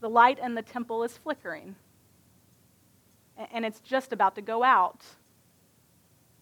the 0.00 0.08
light 0.08 0.38
in 0.38 0.54
the 0.54 0.62
temple 0.62 1.02
is 1.02 1.18
flickering. 1.18 1.76
And 3.52 3.66
it's 3.66 3.80
just 3.80 4.14
about 4.14 4.34
to 4.36 4.40
go 4.40 4.64
out. 4.64 5.02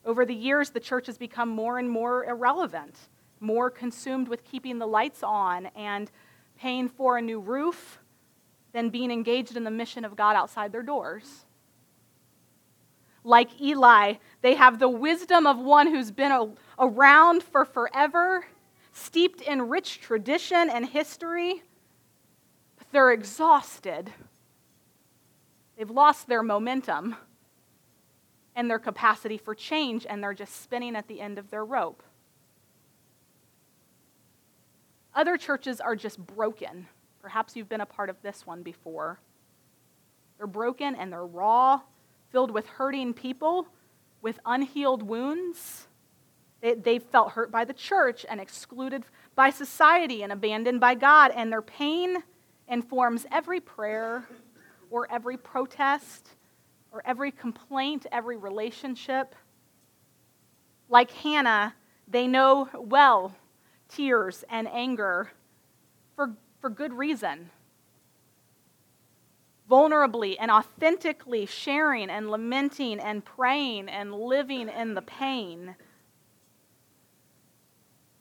Over 0.05 0.25
the 0.27 0.35
years, 0.35 0.71
the 0.71 0.81
church 0.81 1.07
has 1.07 1.19
become 1.19 1.49
more 1.49 1.79
and 1.79 1.89
more 1.91 2.25
irrelevant, 2.25 2.97
more 3.41 3.71
consumed 3.71 4.29
with 4.29 4.45
keeping 4.45 4.79
the 4.79 4.87
lights 4.87 5.23
on 5.23 5.67
and 5.75 6.11
paying 6.59 6.89
for 6.89 7.19
a 7.19 7.23
new 7.23 7.41
roof 7.41 7.99
than 8.73 8.91
being 8.91 9.11
engaged 9.11 9.57
in 9.57 9.65
the 9.65 9.71
mission 9.71 10.05
of 10.05 10.17
God 10.17 10.37
outside 10.37 10.73
their 10.73 10.83
doors 10.83 11.45
like 13.25 13.61
Eli. 13.61 14.15
They 14.43 14.55
have 14.55 14.79
the 14.79 14.89
wisdom 14.89 15.47
of 15.47 15.59
one 15.59 15.89
who's 15.89 16.11
been 16.11 16.55
around 16.79 17.43
for 17.43 17.65
forever, 17.65 18.47
steeped 18.93 19.41
in 19.41 19.69
rich 19.69 20.01
tradition 20.01 20.71
and 20.71 20.87
history, 20.87 21.63
but 22.77 22.87
they're 22.93 23.13
exhausted. 23.13 24.13
They've 25.77 25.91
lost 25.91 26.29
their 26.29 26.43
momentum 26.43 27.17
and 28.57 28.71
their 28.71 28.79
capacity 28.79 29.37
for 29.37 29.55
change, 29.55 30.07
and 30.09 30.23
they're 30.23 30.35
just 30.35 30.63
spinning 30.63 30.97
at 30.97 31.09
the 31.09 31.21
end 31.21 31.39
of 31.39 31.51
their 31.51 31.65
rope. 31.65 32.03
Other 35.15 35.37
churches 35.37 35.81
are 35.81 35.97
just 35.97 36.19
broken. 36.19 36.87
Perhaps 37.21 37.57
you've 37.57 37.69
been 37.69 37.81
a 37.81 37.87
part 37.87 38.11
of 38.11 38.21
this 38.23 38.47
one 38.47 38.63
before. 38.63 39.19
They're 40.39 40.47
broken 40.47 40.95
and 40.95 41.13
they're 41.13 41.25
raw 41.25 41.81
filled 42.31 42.51
with 42.51 42.67
hurting 42.67 43.15
people 43.15 43.69
with 44.21 44.41
unhealed 44.45 45.05
wounds. 45.05 45.87
They, 46.61 46.75
they 46.75 46.99
felt 46.99 47.31
hurt 47.33 47.53
by 47.53 47.65
the 47.65 47.73
church 47.73 48.27
and 48.29 48.41
excluded 48.41 49.05
by 49.37 49.51
society 49.51 50.23
and 50.23 50.33
abandoned 50.33 50.81
by 50.81 50.97
God, 50.97 51.31
and 51.37 51.53
their 51.53 51.63
pain 51.63 52.25
informs 52.67 53.25
every 53.31 53.61
prayer 53.61 54.27
or 54.91 55.07
every 55.13 55.37
protest 55.37 56.31
or 56.95 57.03
every 57.05 57.33
complaint, 57.33 58.07
every 58.13 58.37
relationship. 58.37 59.35
Like 60.89 61.11
Hannah, 61.11 61.75
they 62.07 62.29
know 62.29 62.69
well 62.73 63.35
tears 63.89 64.45
and 64.49 64.69
anger 64.69 65.33
for, 66.15 66.37
for 66.61 66.71
good 66.71 66.93
reason 66.93 67.51
vulnerably 69.71 70.37
and 70.39 70.51
authentically 70.51 71.47
sharing 71.47 72.11
and 72.11 72.31
lamenting 72.31 73.01
and 73.01 73.25
praying 73.25 73.89
and 73.89 74.15
living 74.15 74.69
in 74.69 74.93
the 74.93 75.03
pain. 75.03 75.75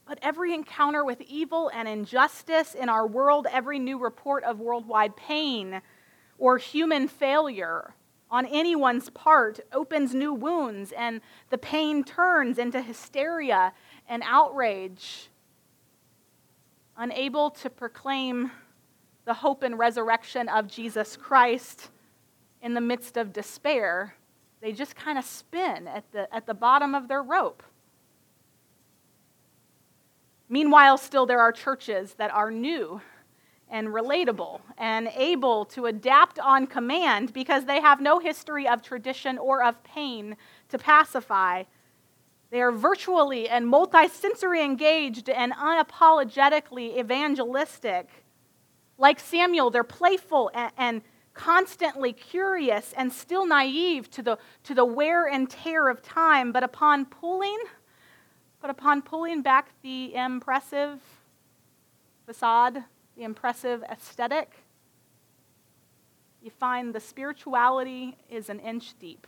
But 0.05 0.19
every 0.21 0.53
encounter 0.53 1.03
with 1.03 1.19
evil 1.21 1.69
and 1.73 1.85
injustice 1.85 2.73
in 2.73 2.87
our 2.87 3.05
world, 3.05 3.45
every 3.51 3.77
new 3.77 3.97
report 3.97 4.45
of 4.45 4.61
worldwide 4.61 5.17
pain 5.17 5.81
or 6.37 6.57
human 6.57 7.09
failure 7.09 7.93
on 8.33 8.47
anyone's 8.47 9.11
part 9.11 9.59
opens 9.71 10.15
new 10.15 10.33
wounds, 10.33 10.91
and 10.91 11.21
the 11.51 11.57
pain 11.57 12.03
turns 12.03 12.57
into 12.57 12.81
hysteria 12.81 13.71
and 14.09 14.23
outrage. 14.25 15.29
Unable 16.97 17.51
to 17.51 17.69
proclaim 17.69 18.49
the 19.25 19.35
hope 19.35 19.61
and 19.61 19.77
resurrection 19.77 20.49
of 20.49 20.67
Jesus 20.67 21.15
Christ 21.15 21.91
in 22.63 22.73
the 22.73 22.81
midst 22.81 23.17
of 23.17 23.33
despair, 23.33 24.15
they 24.61 24.71
just 24.71 24.95
kind 24.95 25.19
of 25.19 25.25
spin 25.25 25.87
at 25.87 26.11
the, 26.11 26.33
at 26.33 26.47
the 26.47 26.55
bottom 26.55 26.95
of 26.95 27.07
their 27.07 27.21
rope. 27.21 27.61
Meanwhile, 30.49 30.97
still 30.97 31.27
there 31.27 31.39
are 31.39 31.51
churches 31.51 32.15
that 32.15 32.31
are 32.31 32.49
new 32.49 32.99
and 33.69 33.87
relatable 33.87 34.61
and 34.77 35.09
able 35.15 35.65
to 35.65 35.85
adapt 35.85 36.39
on 36.39 36.67
command 36.67 37.33
because 37.33 37.65
they 37.65 37.81
have 37.81 37.99
no 37.99 38.19
history 38.19 38.67
of 38.67 38.81
tradition 38.81 39.37
or 39.37 39.63
of 39.63 39.83
pain 39.83 40.37
to 40.69 40.77
pacify. 40.77 41.63
They 42.51 42.61
are 42.61 42.71
virtually 42.71 43.49
and 43.49 43.65
multisensory 43.65 44.63
engaged 44.63 45.27
and 45.29 45.53
unapologetically 45.53 46.99
evangelistic 46.99 48.09
like 48.97 49.19
Samuel, 49.19 49.69
they're 49.69 49.83
playful 49.83 50.51
and, 50.53 50.71
and 50.77 51.01
constantly 51.33 52.13
curious 52.13 52.93
and 52.95 53.11
still 53.11 53.45
naive 53.45 54.09
to 54.11 54.21
the, 54.21 54.37
to 54.63 54.75
the 54.75 54.85
wear 54.85 55.27
and 55.27 55.49
tear 55.49 55.89
of 55.89 56.01
time, 56.01 56.51
but 56.51 56.63
upon 56.63 57.05
pulling, 57.05 57.57
but 58.61 58.69
upon 58.69 59.01
pulling 59.01 59.41
back 59.41 59.69
the 59.81 60.13
impressive 60.15 60.99
facade, 62.25 62.83
the 63.15 63.23
impressive 63.23 63.83
aesthetic, 63.83 64.51
you 66.41 66.51
find 66.51 66.93
the 66.93 66.99
spirituality 66.99 68.17
is 68.29 68.49
an 68.49 68.59
inch 68.59 68.97
deep. 68.99 69.27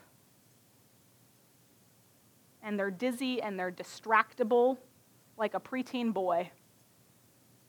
And 2.62 2.80
they're 2.80 2.92
dizzy 2.92 3.42
and 3.42 3.60
they're 3.60 3.72
distractible 3.72 4.78
like 5.38 5.54
a 5.54 5.60
preteen 5.60 6.14
boy. 6.14 6.52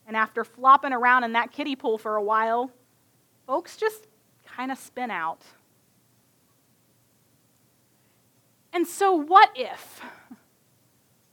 And 0.06 0.16
after 0.16 0.44
flopping 0.44 0.92
around 0.92 1.24
in 1.24 1.32
that 1.32 1.52
kiddie 1.52 1.76
pool 1.76 1.98
for 1.98 2.16
a 2.16 2.22
while, 2.22 2.70
folks 3.46 3.76
just 3.76 4.06
kind 4.44 4.72
of 4.72 4.78
spin 4.78 5.10
out. 5.10 5.42
And 8.72 8.86
so, 8.86 9.12
what 9.12 9.50
if? 9.54 10.00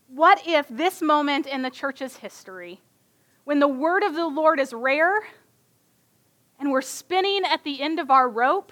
What 0.07 0.43
if 0.45 0.67
this 0.69 1.01
moment 1.01 1.47
in 1.47 1.63
the 1.63 1.71
church's 1.71 2.17
history, 2.17 2.79
when 3.43 3.59
the 3.59 3.67
word 3.67 4.03
of 4.03 4.15
the 4.15 4.27
Lord 4.27 4.59
is 4.59 4.73
rare 4.73 5.23
and 6.59 6.71
we're 6.71 6.81
spinning 6.81 7.43
at 7.45 7.63
the 7.63 7.81
end 7.81 7.99
of 7.99 8.09
our 8.09 8.29
rope, 8.29 8.71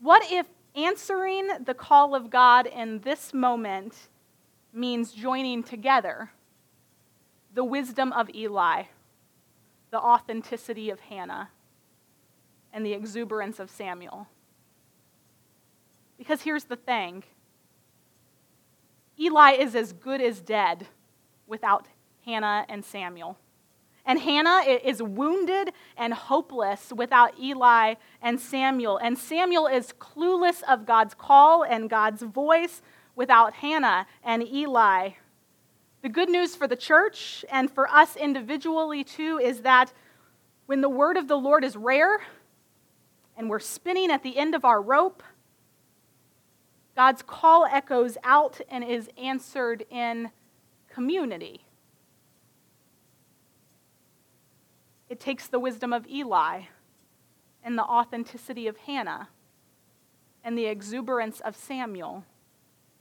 what 0.00 0.30
if 0.30 0.46
answering 0.74 1.48
the 1.64 1.74
call 1.74 2.14
of 2.14 2.30
God 2.30 2.66
in 2.66 3.00
this 3.00 3.32
moment 3.32 4.08
means 4.72 5.12
joining 5.12 5.62
together? 5.62 6.30
the 7.54 7.64
wisdom 7.64 8.12
of 8.12 8.28
Eli, 8.34 8.84
the 9.90 9.98
authenticity 9.98 10.90
of 10.90 11.00
Hannah, 11.00 11.50
and 12.72 12.84
the 12.84 12.92
exuberance 12.92 13.60
of 13.60 13.70
Samuel. 13.70 14.26
Because 16.18 16.42
here's 16.42 16.64
the 16.64 16.76
thing 16.76 17.22
Eli 19.18 19.52
is 19.52 19.76
as 19.76 19.92
good 19.92 20.20
as 20.20 20.40
dead 20.40 20.88
without 21.46 21.86
Hannah 22.24 22.66
and 22.68 22.84
Samuel. 22.84 23.38
And 24.06 24.20
Hannah 24.20 24.60
is 24.60 25.02
wounded 25.02 25.72
and 25.96 26.12
hopeless 26.12 26.92
without 26.94 27.38
Eli 27.40 27.94
and 28.20 28.38
Samuel. 28.38 28.98
And 28.98 29.16
Samuel 29.16 29.66
is 29.66 29.94
clueless 29.98 30.62
of 30.68 30.84
God's 30.84 31.14
call 31.14 31.62
and 31.62 31.88
God's 31.88 32.22
voice 32.22 32.82
without 33.16 33.54
Hannah 33.54 34.06
and 34.22 34.42
Eli. 34.42 35.10
The 36.02 36.10
good 36.10 36.28
news 36.28 36.54
for 36.54 36.68
the 36.68 36.76
church 36.76 37.46
and 37.50 37.70
for 37.70 37.88
us 37.88 38.14
individually, 38.14 39.04
too, 39.04 39.38
is 39.42 39.62
that 39.62 39.92
when 40.66 40.82
the 40.82 40.88
word 40.90 41.16
of 41.16 41.28
the 41.28 41.36
Lord 41.36 41.64
is 41.64 41.76
rare 41.76 42.20
and 43.38 43.48
we're 43.48 43.58
spinning 43.58 44.10
at 44.10 44.22
the 44.22 44.36
end 44.36 44.54
of 44.54 44.66
our 44.66 44.82
rope, 44.82 45.22
God's 46.94 47.22
call 47.22 47.64
echoes 47.64 48.18
out 48.22 48.60
and 48.68 48.84
is 48.84 49.08
answered 49.16 49.86
in 49.90 50.30
community. 50.88 51.64
It 55.14 55.20
takes 55.20 55.46
the 55.46 55.60
wisdom 55.60 55.92
of 55.92 56.08
Eli 56.08 56.62
and 57.62 57.78
the 57.78 57.84
authenticity 57.84 58.66
of 58.66 58.78
Hannah 58.78 59.28
and 60.42 60.58
the 60.58 60.66
exuberance 60.66 61.38
of 61.38 61.54
Samuel 61.54 62.24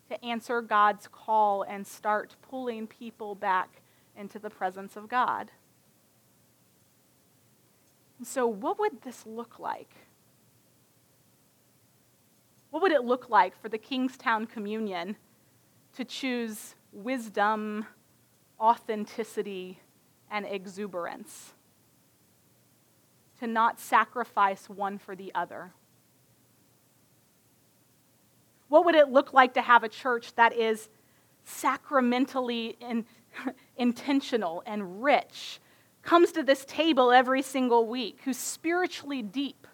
to 0.10 0.24
answer 0.24 0.62
God's 0.62 1.08
call 1.08 1.64
and 1.64 1.88
start 1.88 2.36
pulling 2.48 2.86
people 2.86 3.34
back 3.34 3.82
into 4.16 4.38
the 4.38 4.52
presence 4.52 4.96
of 4.96 5.10
God. 5.10 5.50
And 8.20 8.28
so, 8.28 8.46
what 8.46 8.78
would 8.78 9.02
this 9.02 9.26
look 9.26 9.58
like? 9.58 9.90
What 12.70 12.84
would 12.84 12.92
it 12.92 13.04
look 13.04 13.28
like 13.28 13.60
for 13.60 13.70
the 13.70 13.80
Kingstown 13.80 14.46
Communion 14.46 15.16
to 15.96 16.06
choose 16.06 16.76
wisdom, 16.92 17.88
authenticity, 18.60 19.80
and 20.30 20.46
exuberance? 20.46 21.56
To 23.40 23.48
not 23.48 23.80
sacrifice 23.80 24.70
one 24.70 24.98
for 24.98 25.16
the 25.16 25.32
other? 25.36 25.74
What 28.70 28.86
would 28.86 28.96
it 28.96 29.10
look 29.10 29.34
like 29.34 29.54
to 29.56 29.62
have 29.62 29.84
a 29.84 29.90
church 29.90 30.34
that 30.36 30.54
is 30.54 30.90
sacramentally 31.44 32.78
in, 32.80 33.06
intentional 33.78 34.64
and 34.66 35.04
rich, 35.04 35.60
comes 36.02 36.32
to 36.34 36.44
this 36.44 36.66
table 36.66 37.12
every 37.12 37.42
single 37.42 37.88
week, 37.88 38.20
who's 38.24 38.38
spiritually 38.38 39.22
deep, 39.22 39.68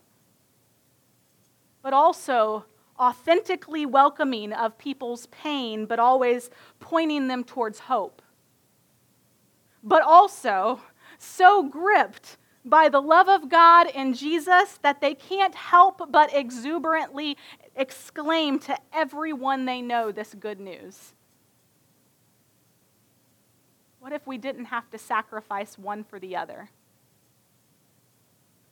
but 1.81 1.93
also 1.93 2.65
authentically 2.99 3.85
welcoming 3.85 4.51
of 4.51 4.77
people's 4.77 5.27
pain, 5.27 5.85
but 5.85 5.99
always 5.99 6.49
pointing 6.79 7.27
them 7.27 7.43
towards 7.43 7.79
hope. 7.79 8.21
But 9.81 10.01
also 10.01 10.81
so 11.17 11.63
gripped 11.63 12.37
by 12.65 12.89
the 12.89 13.01
love 13.01 13.29
of 13.29 13.49
God 13.49 13.87
and 13.95 14.15
Jesus 14.15 14.79
that 14.81 15.01
they 15.01 15.15
can't 15.15 15.55
help 15.55 16.11
but 16.11 16.33
exuberantly 16.33 17.37
exclaim 17.75 18.59
to 18.59 18.77
everyone 18.93 19.65
they 19.65 19.81
know 19.81 20.11
this 20.11 20.33
good 20.33 20.59
news. 20.59 21.13
What 23.99 24.13
if 24.13 24.25
we 24.25 24.37
didn't 24.37 24.65
have 24.65 24.89
to 24.91 24.97
sacrifice 24.97 25.77
one 25.77 26.03
for 26.03 26.19
the 26.19 26.35
other? 26.35 26.69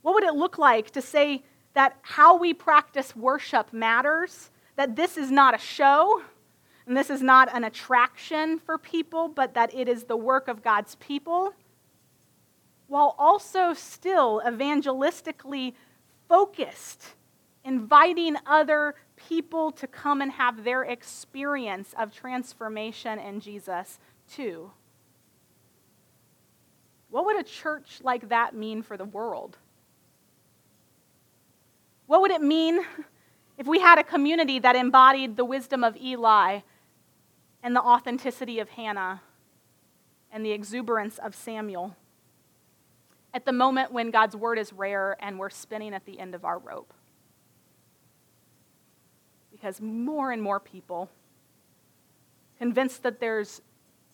What 0.02 0.15
would 0.15 0.23
it 0.23 0.36
look 0.36 0.58
like 0.58 0.91
to 0.91 1.02
say 1.02 1.43
that 1.73 1.97
how 2.02 2.38
we 2.38 2.54
practice 2.54 3.15
worship 3.15 3.73
matters, 3.73 4.52
that 4.78 4.95
this 4.95 5.17
is 5.17 5.30
not 5.30 5.54
a 5.54 5.58
show, 5.58 6.21
and 6.86 6.95
this 6.95 7.10
is 7.10 7.21
not 7.21 7.54
an 7.54 7.65
attraction 7.65 8.58
for 8.60 8.78
people, 8.78 9.28
but 9.28 9.54
that 9.54 9.73
it 9.76 9.89
is 9.89 10.06
the 10.06 10.15
work 10.15 10.47
of 10.47 10.63
God's 10.63 10.95
people, 10.95 11.54
while 12.88 13.15
also 13.17 13.73
still 13.73 14.41
evangelistically 14.45 15.73
focused, 16.28 17.15
inviting 17.63 18.38
other 18.45 18.95
people 19.15 19.71
to 19.71 19.88
come 19.88 20.21
and 20.21 20.32
have 20.32 20.63
their 20.63 20.84
experience 20.84 21.93
of 21.97 22.13
transformation 22.13 23.19
in 23.19 23.39
Jesus 23.39 24.00
too. 24.32 24.71
What 27.10 27.26
would 27.26 27.39
a 27.39 27.43
church 27.43 28.00
like 28.04 28.30
that 28.30 28.54
mean 28.54 28.84
for 28.84 28.97
the 28.97 29.06
world? 29.06 29.58
What 32.06 32.21
would 32.21 32.32
it 32.32 32.41
mean 32.41 32.82
if 33.58 33.67
we 33.67 33.80
had 33.80 33.97
a 33.97 34.04
community 34.04 34.60
that 34.60 34.76
embodied 34.76 35.36
the 35.36 35.45
wisdom 35.45 35.84
of 35.84 35.97
Eli 35.97 36.60
and 37.63 37.76
the 37.76 37.82
authenticity 37.82 38.60
of 38.60 38.69
Hannah 38.69 39.21
and 40.32 40.45
the 40.45 40.52
exuberance 40.52 41.17
of 41.17 41.36
Samuel? 41.36 41.95
At 43.38 43.45
the 43.45 43.54
moment 43.54 43.91
when 43.91 44.10
God's 44.10 44.36
word 44.36 44.58
is 44.58 44.73
rare 44.73 45.15
and 45.19 45.38
we're 45.38 45.52
spinning 45.52 45.93
at 45.93 46.04
the 46.08 46.19
end 46.19 46.34
of 46.34 46.43
our 46.43 46.58
rope. 46.58 46.91
Because 49.52 49.80
more 49.80 50.32
and 50.32 50.41
more 50.41 50.60
people, 50.60 51.12
convinced 52.58 53.04
that 53.04 53.19
there's 53.19 53.62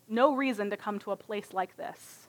no 0.10 0.36
reason 0.36 0.70
to 0.72 0.76
come 0.76 1.00
to 1.00 1.12
a 1.12 1.16
place 1.16 1.54
like 1.54 1.78
this, 1.78 2.28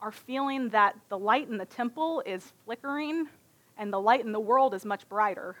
are 0.00 0.10
feeling 0.10 0.70
that 0.70 0.96
the 1.10 1.18
light 1.18 1.50
in 1.50 1.58
the 1.58 1.66
temple 1.66 2.22
is 2.24 2.54
flickering 2.64 3.28
and 3.76 3.92
the 3.92 4.00
light 4.00 4.24
in 4.24 4.32
the 4.32 4.40
world 4.40 4.72
is 4.72 4.86
much 4.86 5.06
brighter, 5.10 5.54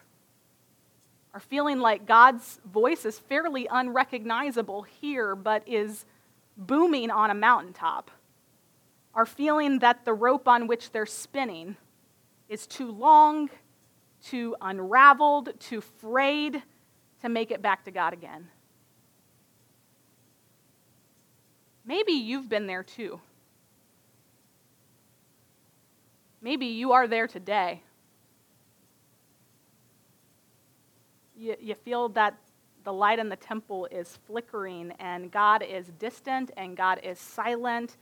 are 1.34 1.40
feeling 1.40 1.80
like 1.80 2.06
God's 2.06 2.60
voice 2.64 3.04
is 3.04 3.18
fairly 3.18 3.68
unrecognizable 3.70 4.84
here, 4.84 5.36
but 5.36 5.68
is 5.68 6.06
booming 6.56 7.10
on 7.10 7.30
a 7.30 7.34
mountaintop, 7.34 8.10
are 9.14 9.26
feeling 9.26 9.78
that 9.80 10.04
the 10.04 10.12
rope 10.12 10.48
on 10.48 10.66
which 10.66 10.90
they're 10.90 11.06
spinning 11.06 11.76
is 12.48 12.66
too 12.66 12.90
long, 12.90 13.48
too 14.22 14.56
unraveled, 14.60 15.50
too 15.58 15.80
frayed 15.80 16.62
to 17.22 17.28
make 17.28 17.50
it 17.50 17.62
back 17.62 17.84
to 17.84 17.90
God 17.90 18.12
again. 18.12 18.48
Maybe 21.84 22.12
you've 22.12 22.48
been 22.48 22.66
there 22.66 22.82
too. 22.82 23.20
Maybe 26.40 26.66
you 26.66 26.92
are 26.92 27.06
there 27.06 27.26
today. 27.26 27.82
you, 31.36 31.56
you 31.60 31.74
feel 31.74 32.08
that 32.10 32.34
the 32.84 32.92
light 32.92 33.18
in 33.18 33.28
the 33.28 33.36
temple 33.36 33.86
is 33.90 34.18
flickering 34.26 34.92
and 34.98 35.30
God 35.30 35.62
is 35.62 35.88
distant 35.98 36.50
and 36.56 36.76
God 36.76 37.00
is 37.02 37.18
silent 37.18 37.96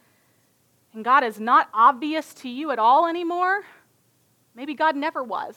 and 0.94 1.04
God 1.04 1.24
is 1.24 1.40
not 1.40 1.68
obvious 1.72 2.34
to 2.34 2.48
you 2.48 2.70
at 2.70 2.78
all 2.78 3.06
anymore, 3.06 3.62
maybe 4.54 4.74
God 4.74 4.96
never 4.96 5.22
was. 5.22 5.56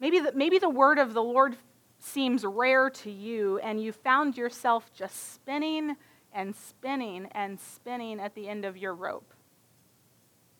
Maybe 0.00 0.18
the, 0.18 0.32
maybe 0.32 0.58
the 0.58 0.68
word 0.68 0.98
of 0.98 1.14
the 1.14 1.22
Lord 1.22 1.56
seems 1.98 2.44
rare 2.44 2.90
to 2.90 3.10
you 3.10 3.58
and 3.58 3.80
you 3.80 3.92
found 3.92 4.36
yourself 4.36 4.90
just 4.92 5.34
spinning 5.34 5.96
and 6.32 6.56
spinning 6.56 7.28
and 7.32 7.60
spinning 7.60 8.18
at 8.18 8.34
the 8.34 8.48
end 8.48 8.64
of 8.64 8.76
your 8.76 8.94
rope, 8.94 9.32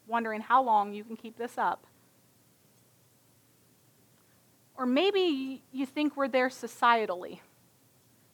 wondering 0.07 0.41
how 0.41 0.63
long 0.63 0.93
you 0.93 1.03
can 1.03 1.17
keep 1.17 1.37
this 1.37 1.59
up. 1.59 1.87
Or 4.77 4.87
maybe 4.87 5.63
you 5.73 5.87
think 5.87 6.17
we're 6.17 6.29
there 6.29 6.49
societally. 6.49 7.41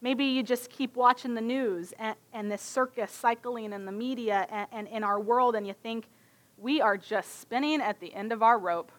Maybe 0.01 0.25
you 0.25 0.43
just 0.43 0.71
keep 0.71 0.95
watching 0.95 1.35
the 1.35 1.41
news 1.41 1.93
and, 1.99 2.15
and 2.33 2.51
this 2.51 2.63
circus 2.63 3.11
cycling 3.11 3.73
in 3.73 3.85
the 3.85 3.93
media 3.93 4.47
and, 4.51 4.69
and 4.71 4.89
in 4.89 5.03
our 5.03 5.19
world, 5.19 5.57
and 5.57 5.67
you 5.67 5.75
think 5.75 6.09
we 6.57 6.81
are 6.81 6.97
just 6.97 7.41
spinning 7.41 7.81
at 7.81 8.01
the 8.01 8.15
end 8.15 8.33
of 8.33 8.43
our 8.43 8.59
rope. 8.59 8.93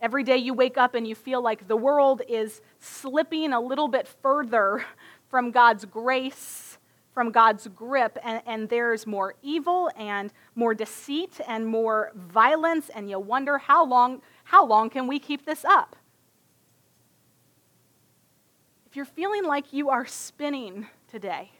Every 0.00 0.24
day 0.24 0.36
you 0.36 0.54
wake 0.54 0.76
up 0.76 0.94
and 0.94 1.06
you 1.06 1.14
feel 1.14 1.42
like 1.42 1.68
the 1.68 1.76
world 1.76 2.22
is 2.28 2.60
slipping 2.78 3.52
a 3.52 3.60
little 3.60 3.88
bit 3.88 4.06
further 4.06 4.84
from 5.30 5.50
God's 5.50 5.84
grace, 5.84 6.78
from 7.12 7.30
God's 7.30 7.66
grip, 7.68 8.18
and, 8.22 8.42
and, 8.46 8.68
there's 8.68 9.06
more 9.06 9.34
evil 9.42 9.90
and 9.96 10.32
more 10.54 10.74
deceit 10.74 11.40
and 11.48 11.66
more 11.66 12.12
violence, 12.14 12.90
and 12.94 13.08
you 13.08 13.18
wonder 13.18 13.56
how 13.56 13.84
long 13.86 14.20
how 14.44 14.64
long 14.64 14.90
can 14.90 15.06
we 15.06 15.18
keep 15.18 15.46
this 15.46 15.64
up? 15.64 15.96
You're 18.96 19.04
feeling 19.04 19.44
like 19.44 19.74
you 19.74 19.90
are 19.90 20.06
spinning 20.06 20.86
today, 21.10 21.50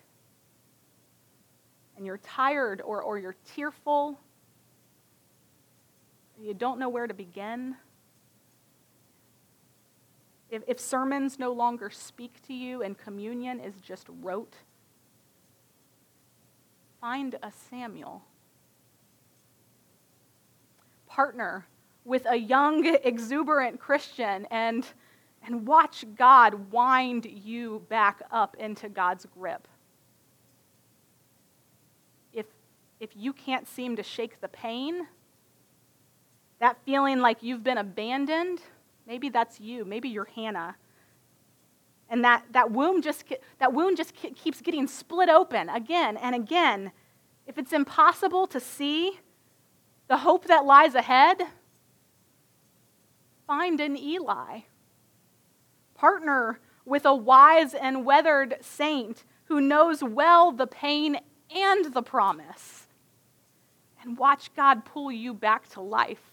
and 1.94 2.06
you're 2.06 2.16
tired 2.16 2.80
or, 2.80 3.02
or 3.02 3.18
you're 3.18 3.36
tearful, 3.54 4.18
you 6.40 6.54
don't 6.54 6.78
know 6.78 6.88
where 6.88 7.06
to 7.06 7.12
begin, 7.12 7.76
if, 10.48 10.62
if 10.66 10.80
sermons 10.80 11.38
no 11.38 11.52
longer 11.52 11.90
speak 11.90 12.40
to 12.46 12.54
you 12.54 12.82
and 12.82 12.96
communion 12.96 13.60
is 13.60 13.74
just 13.82 14.06
rote, 14.22 14.54
find 17.02 17.34
a 17.42 17.52
Samuel. 17.68 18.24
Partner 21.06 21.66
with 22.06 22.24
a 22.30 22.36
young, 22.36 22.86
exuberant 23.04 23.78
Christian 23.78 24.46
and 24.50 24.86
and 25.46 25.66
watch 25.66 26.04
God 26.16 26.72
wind 26.72 27.24
you 27.24 27.84
back 27.88 28.20
up 28.32 28.56
into 28.58 28.88
God's 28.88 29.26
grip. 29.26 29.68
If, 32.32 32.46
if 32.98 33.10
you 33.14 33.32
can't 33.32 33.66
seem 33.66 33.96
to 33.96 34.02
shake 34.02 34.40
the 34.40 34.48
pain, 34.48 35.06
that 36.58 36.76
feeling 36.84 37.20
like 37.20 37.42
you've 37.42 37.62
been 37.62 37.78
abandoned, 37.78 38.60
maybe 39.06 39.28
that's 39.28 39.60
you. 39.60 39.84
Maybe 39.84 40.08
you're 40.08 40.28
Hannah. 40.34 40.76
And 42.08 42.24
that, 42.24 42.44
that, 42.50 42.70
wound 42.70 43.02
just, 43.02 43.24
that 43.58 43.72
wound 43.72 43.96
just 43.96 44.14
keeps 44.14 44.60
getting 44.60 44.86
split 44.86 45.28
open 45.28 45.68
again 45.68 46.16
and 46.16 46.34
again. 46.34 46.92
If 47.46 47.58
it's 47.58 47.72
impossible 47.72 48.46
to 48.48 48.58
see 48.60 49.20
the 50.08 50.18
hope 50.18 50.46
that 50.46 50.64
lies 50.64 50.94
ahead, 50.94 51.42
find 53.46 53.80
an 53.80 53.96
Eli. 53.96 54.60
Partner 55.96 56.60
with 56.84 57.04
a 57.04 57.14
wise 57.14 57.74
and 57.74 58.04
weathered 58.04 58.56
saint 58.60 59.24
who 59.46 59.60
knows 59.60 60.02
well 60.02 60.52
the 60.52 60.66
pain 60.66 61.18
and 61.54 61.92
the 61.92 62.02
promise. 62.02 62.86
And 64.02 64.18
watch 64.18 64.54
God 64.54 64.84
pull 64.84 65.10
you 65.10 65.34
back 65.34 65.68
to 65.70 65.80
life. 65.80 66.30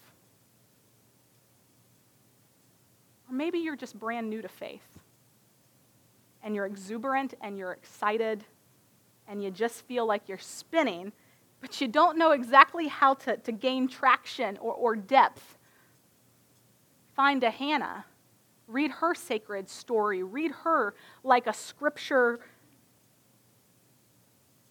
Or 3.28 3.34
maybe 3.34 3.58
you're 3.58 3.76
just 3.76 3.98
brand 3.98 4.28
new 4.28 4.42
to 4.42 4.48
faith 4.48 4.98
and 6.42 6.54
you're 6.54 6.66
exuberant 6.66 7.34
and 7.40 7.56
you're 7.56 7.72
excited 7.72 8.44
and 9.26 9.42
you 9.42 9.50
just 9.50 9.86
feel 9.86 10.06
like 10.06 10.28
you're 10.28 10.38
spinning, 10.38 11.12
but 11.60 11.80
you 11.80 11.88
don't 11.88 12.18
know 12.18 12.32
exactly 12.32 12.88
how 12.88 13.14
to, 13.14 13.38
to 13.38 13.50
gain 13.50 13.88
traction 13.88 14.58
or, 14.58 14.74
or 14.74 14.94
depth. 14.94 15.56
Find 17.16 17.42
a 17.42 17.50
Hannah. 17.50 18.04
Read 18.66 18.90
her 18.90 19.14
sacred 19.14 19.68
story. 19.68 20.22
Read 20.22 20.52
her 20.62 20.94
like 21.22 21.46
a 21.46 21.52
scripture. 21.52 22.40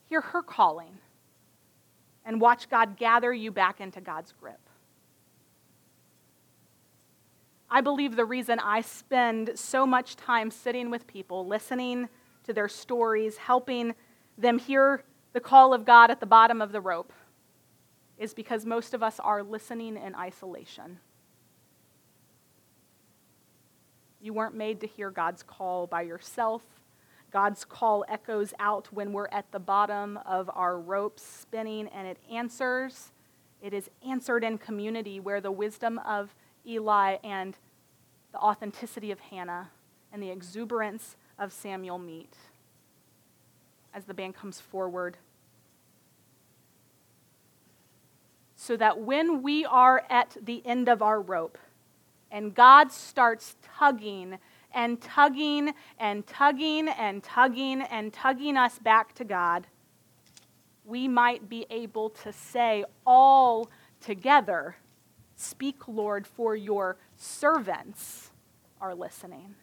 Hear 0.10 0.21
her 0.21 0.41
calling. 0.41 0.97
And 2.25 2.39
watch 2.39 2.69
God 2.69 2.97
gather 2.97 3.34
you 3.34 3.51
back 3.51 3.82
into 3.82 4.01
God's 4.01 4.34
grip. 4.39 4.60
I 7.69 7.82
believe 7.82 8.15
the 8.15 8.25
reason 8.25 8.60
I 8.60 8.82
spend 8.82 9.51
so 9.56 9.88
much 9.88 10.15
time 10.15 10.51
sitting 10.51 10.91
with 10.91 11.08
people, 11.08 11.47
listening 11.47 12.08
to 12.43 12.53
their 12.53 12.67
stories, 12.67 13.38
helping 13.38 13.95
them 14.38 14.60
hear 14.60 15.03
the 15.34 15.39
call 15.39 15.73
of 15.73 15.84
God 15.84 16.12
at 16.12 16.19
the 16.19 16.27
bottom 16.27 16.62
of 16.62 16.71
the 16.71 16.82
rope, 16.82 17.12
is 18.19 18.36
because 18.36 18.63
most 18.63 18.93
of 18.93 19.01
us 19.01 19.19
are 19.19 19.41
listening 19.41 19.97
in 19.97 20.13
isolation. 20.13 20.99
You 24.23 24.31
weren't 24.31 24.55
made 24.55 24.79
to 24.79 24.88
hear 24.88 25.12
God's 25.12 25.43
call 25.43 25.86
by 25.86 26.03
yourself. 26.03 26.63
God's 27.29 27.65
call 27.65 28.05
echoes 28.07 28.53
out 28.57 28.88
when 28.93 29.12
we're 29.12 29.27
at 29.33 29.51
the 29.51 29.59
bottom 29.59 30.17
of 30.25 30.49
our 30.53 30.79
rope 30.79 31.19
spinning, 31.19 31.89
and 31.89 32.07
it 32.07 32.17
answers. 32.31 33.12
It 33.62 33.73
is 33.73 33.89
answered 34.07 34.45
in 34.45 34.57
community 34.59 35.19
where 35.19 35.41
the 35.41 35.51
wisdom 35.51 35.99
of 35.99 36.33
Eli 36.65 37.17
and 37.21 37.57
the 38.31 38.38
authenticity 38.38 39.12
of 39.12 39.19
Hannah 39.19 39.71
and 40.13 40.23
the 40.23 40.29
exuberance 40.29 41.17
of 41.38 41.51
Samuel 41.51 41.97
meet 41.97 42.38
as 43.93 44.05
the 44.05 44.13
band 44.13 44.36
comes 44.36 44.62
forward. 44.62 45.17
So 48.55 48.77
that 48.77 49.01
when 49.01 49.43
we 49.43 49.65
are 49.65 50.05
at 50.09 50.38
the 50.41 50.65
end 50.65 50.88
of 50.88 51.01
our 51.01 51.19
rope 51.19 51.57
and 52.34 52.54
God 52.54 52.91
starts 52.91 53.56
tugging 53.78 54.38
and 54.74 55.00
tugging 55.00 55.74
and 56.00 56.28
tugging 56.28 56.89
and 56.89 57.24
tugging 57.24 57.82
and 57.84 58.12
tugging 58.12 58.58
us 58.58 58.80
back 58.80 59.13
to 59.15 59.24
God, 59.24 59.67
we 60.84 61.08
might 61.08 61.48
be 61.48 61.65
able 61.69 62.10
to 62.10 62.34
say 62.34 62.84
all 63.06 63.69
together 64.02 64.76
Speak, 65.36 65.88
Lord, 65.88 66.28
for 66.28 66.56
your 66.56 66.98
servants 67.17 68.32
are 68.80 68.96
listening. 68.96 69.56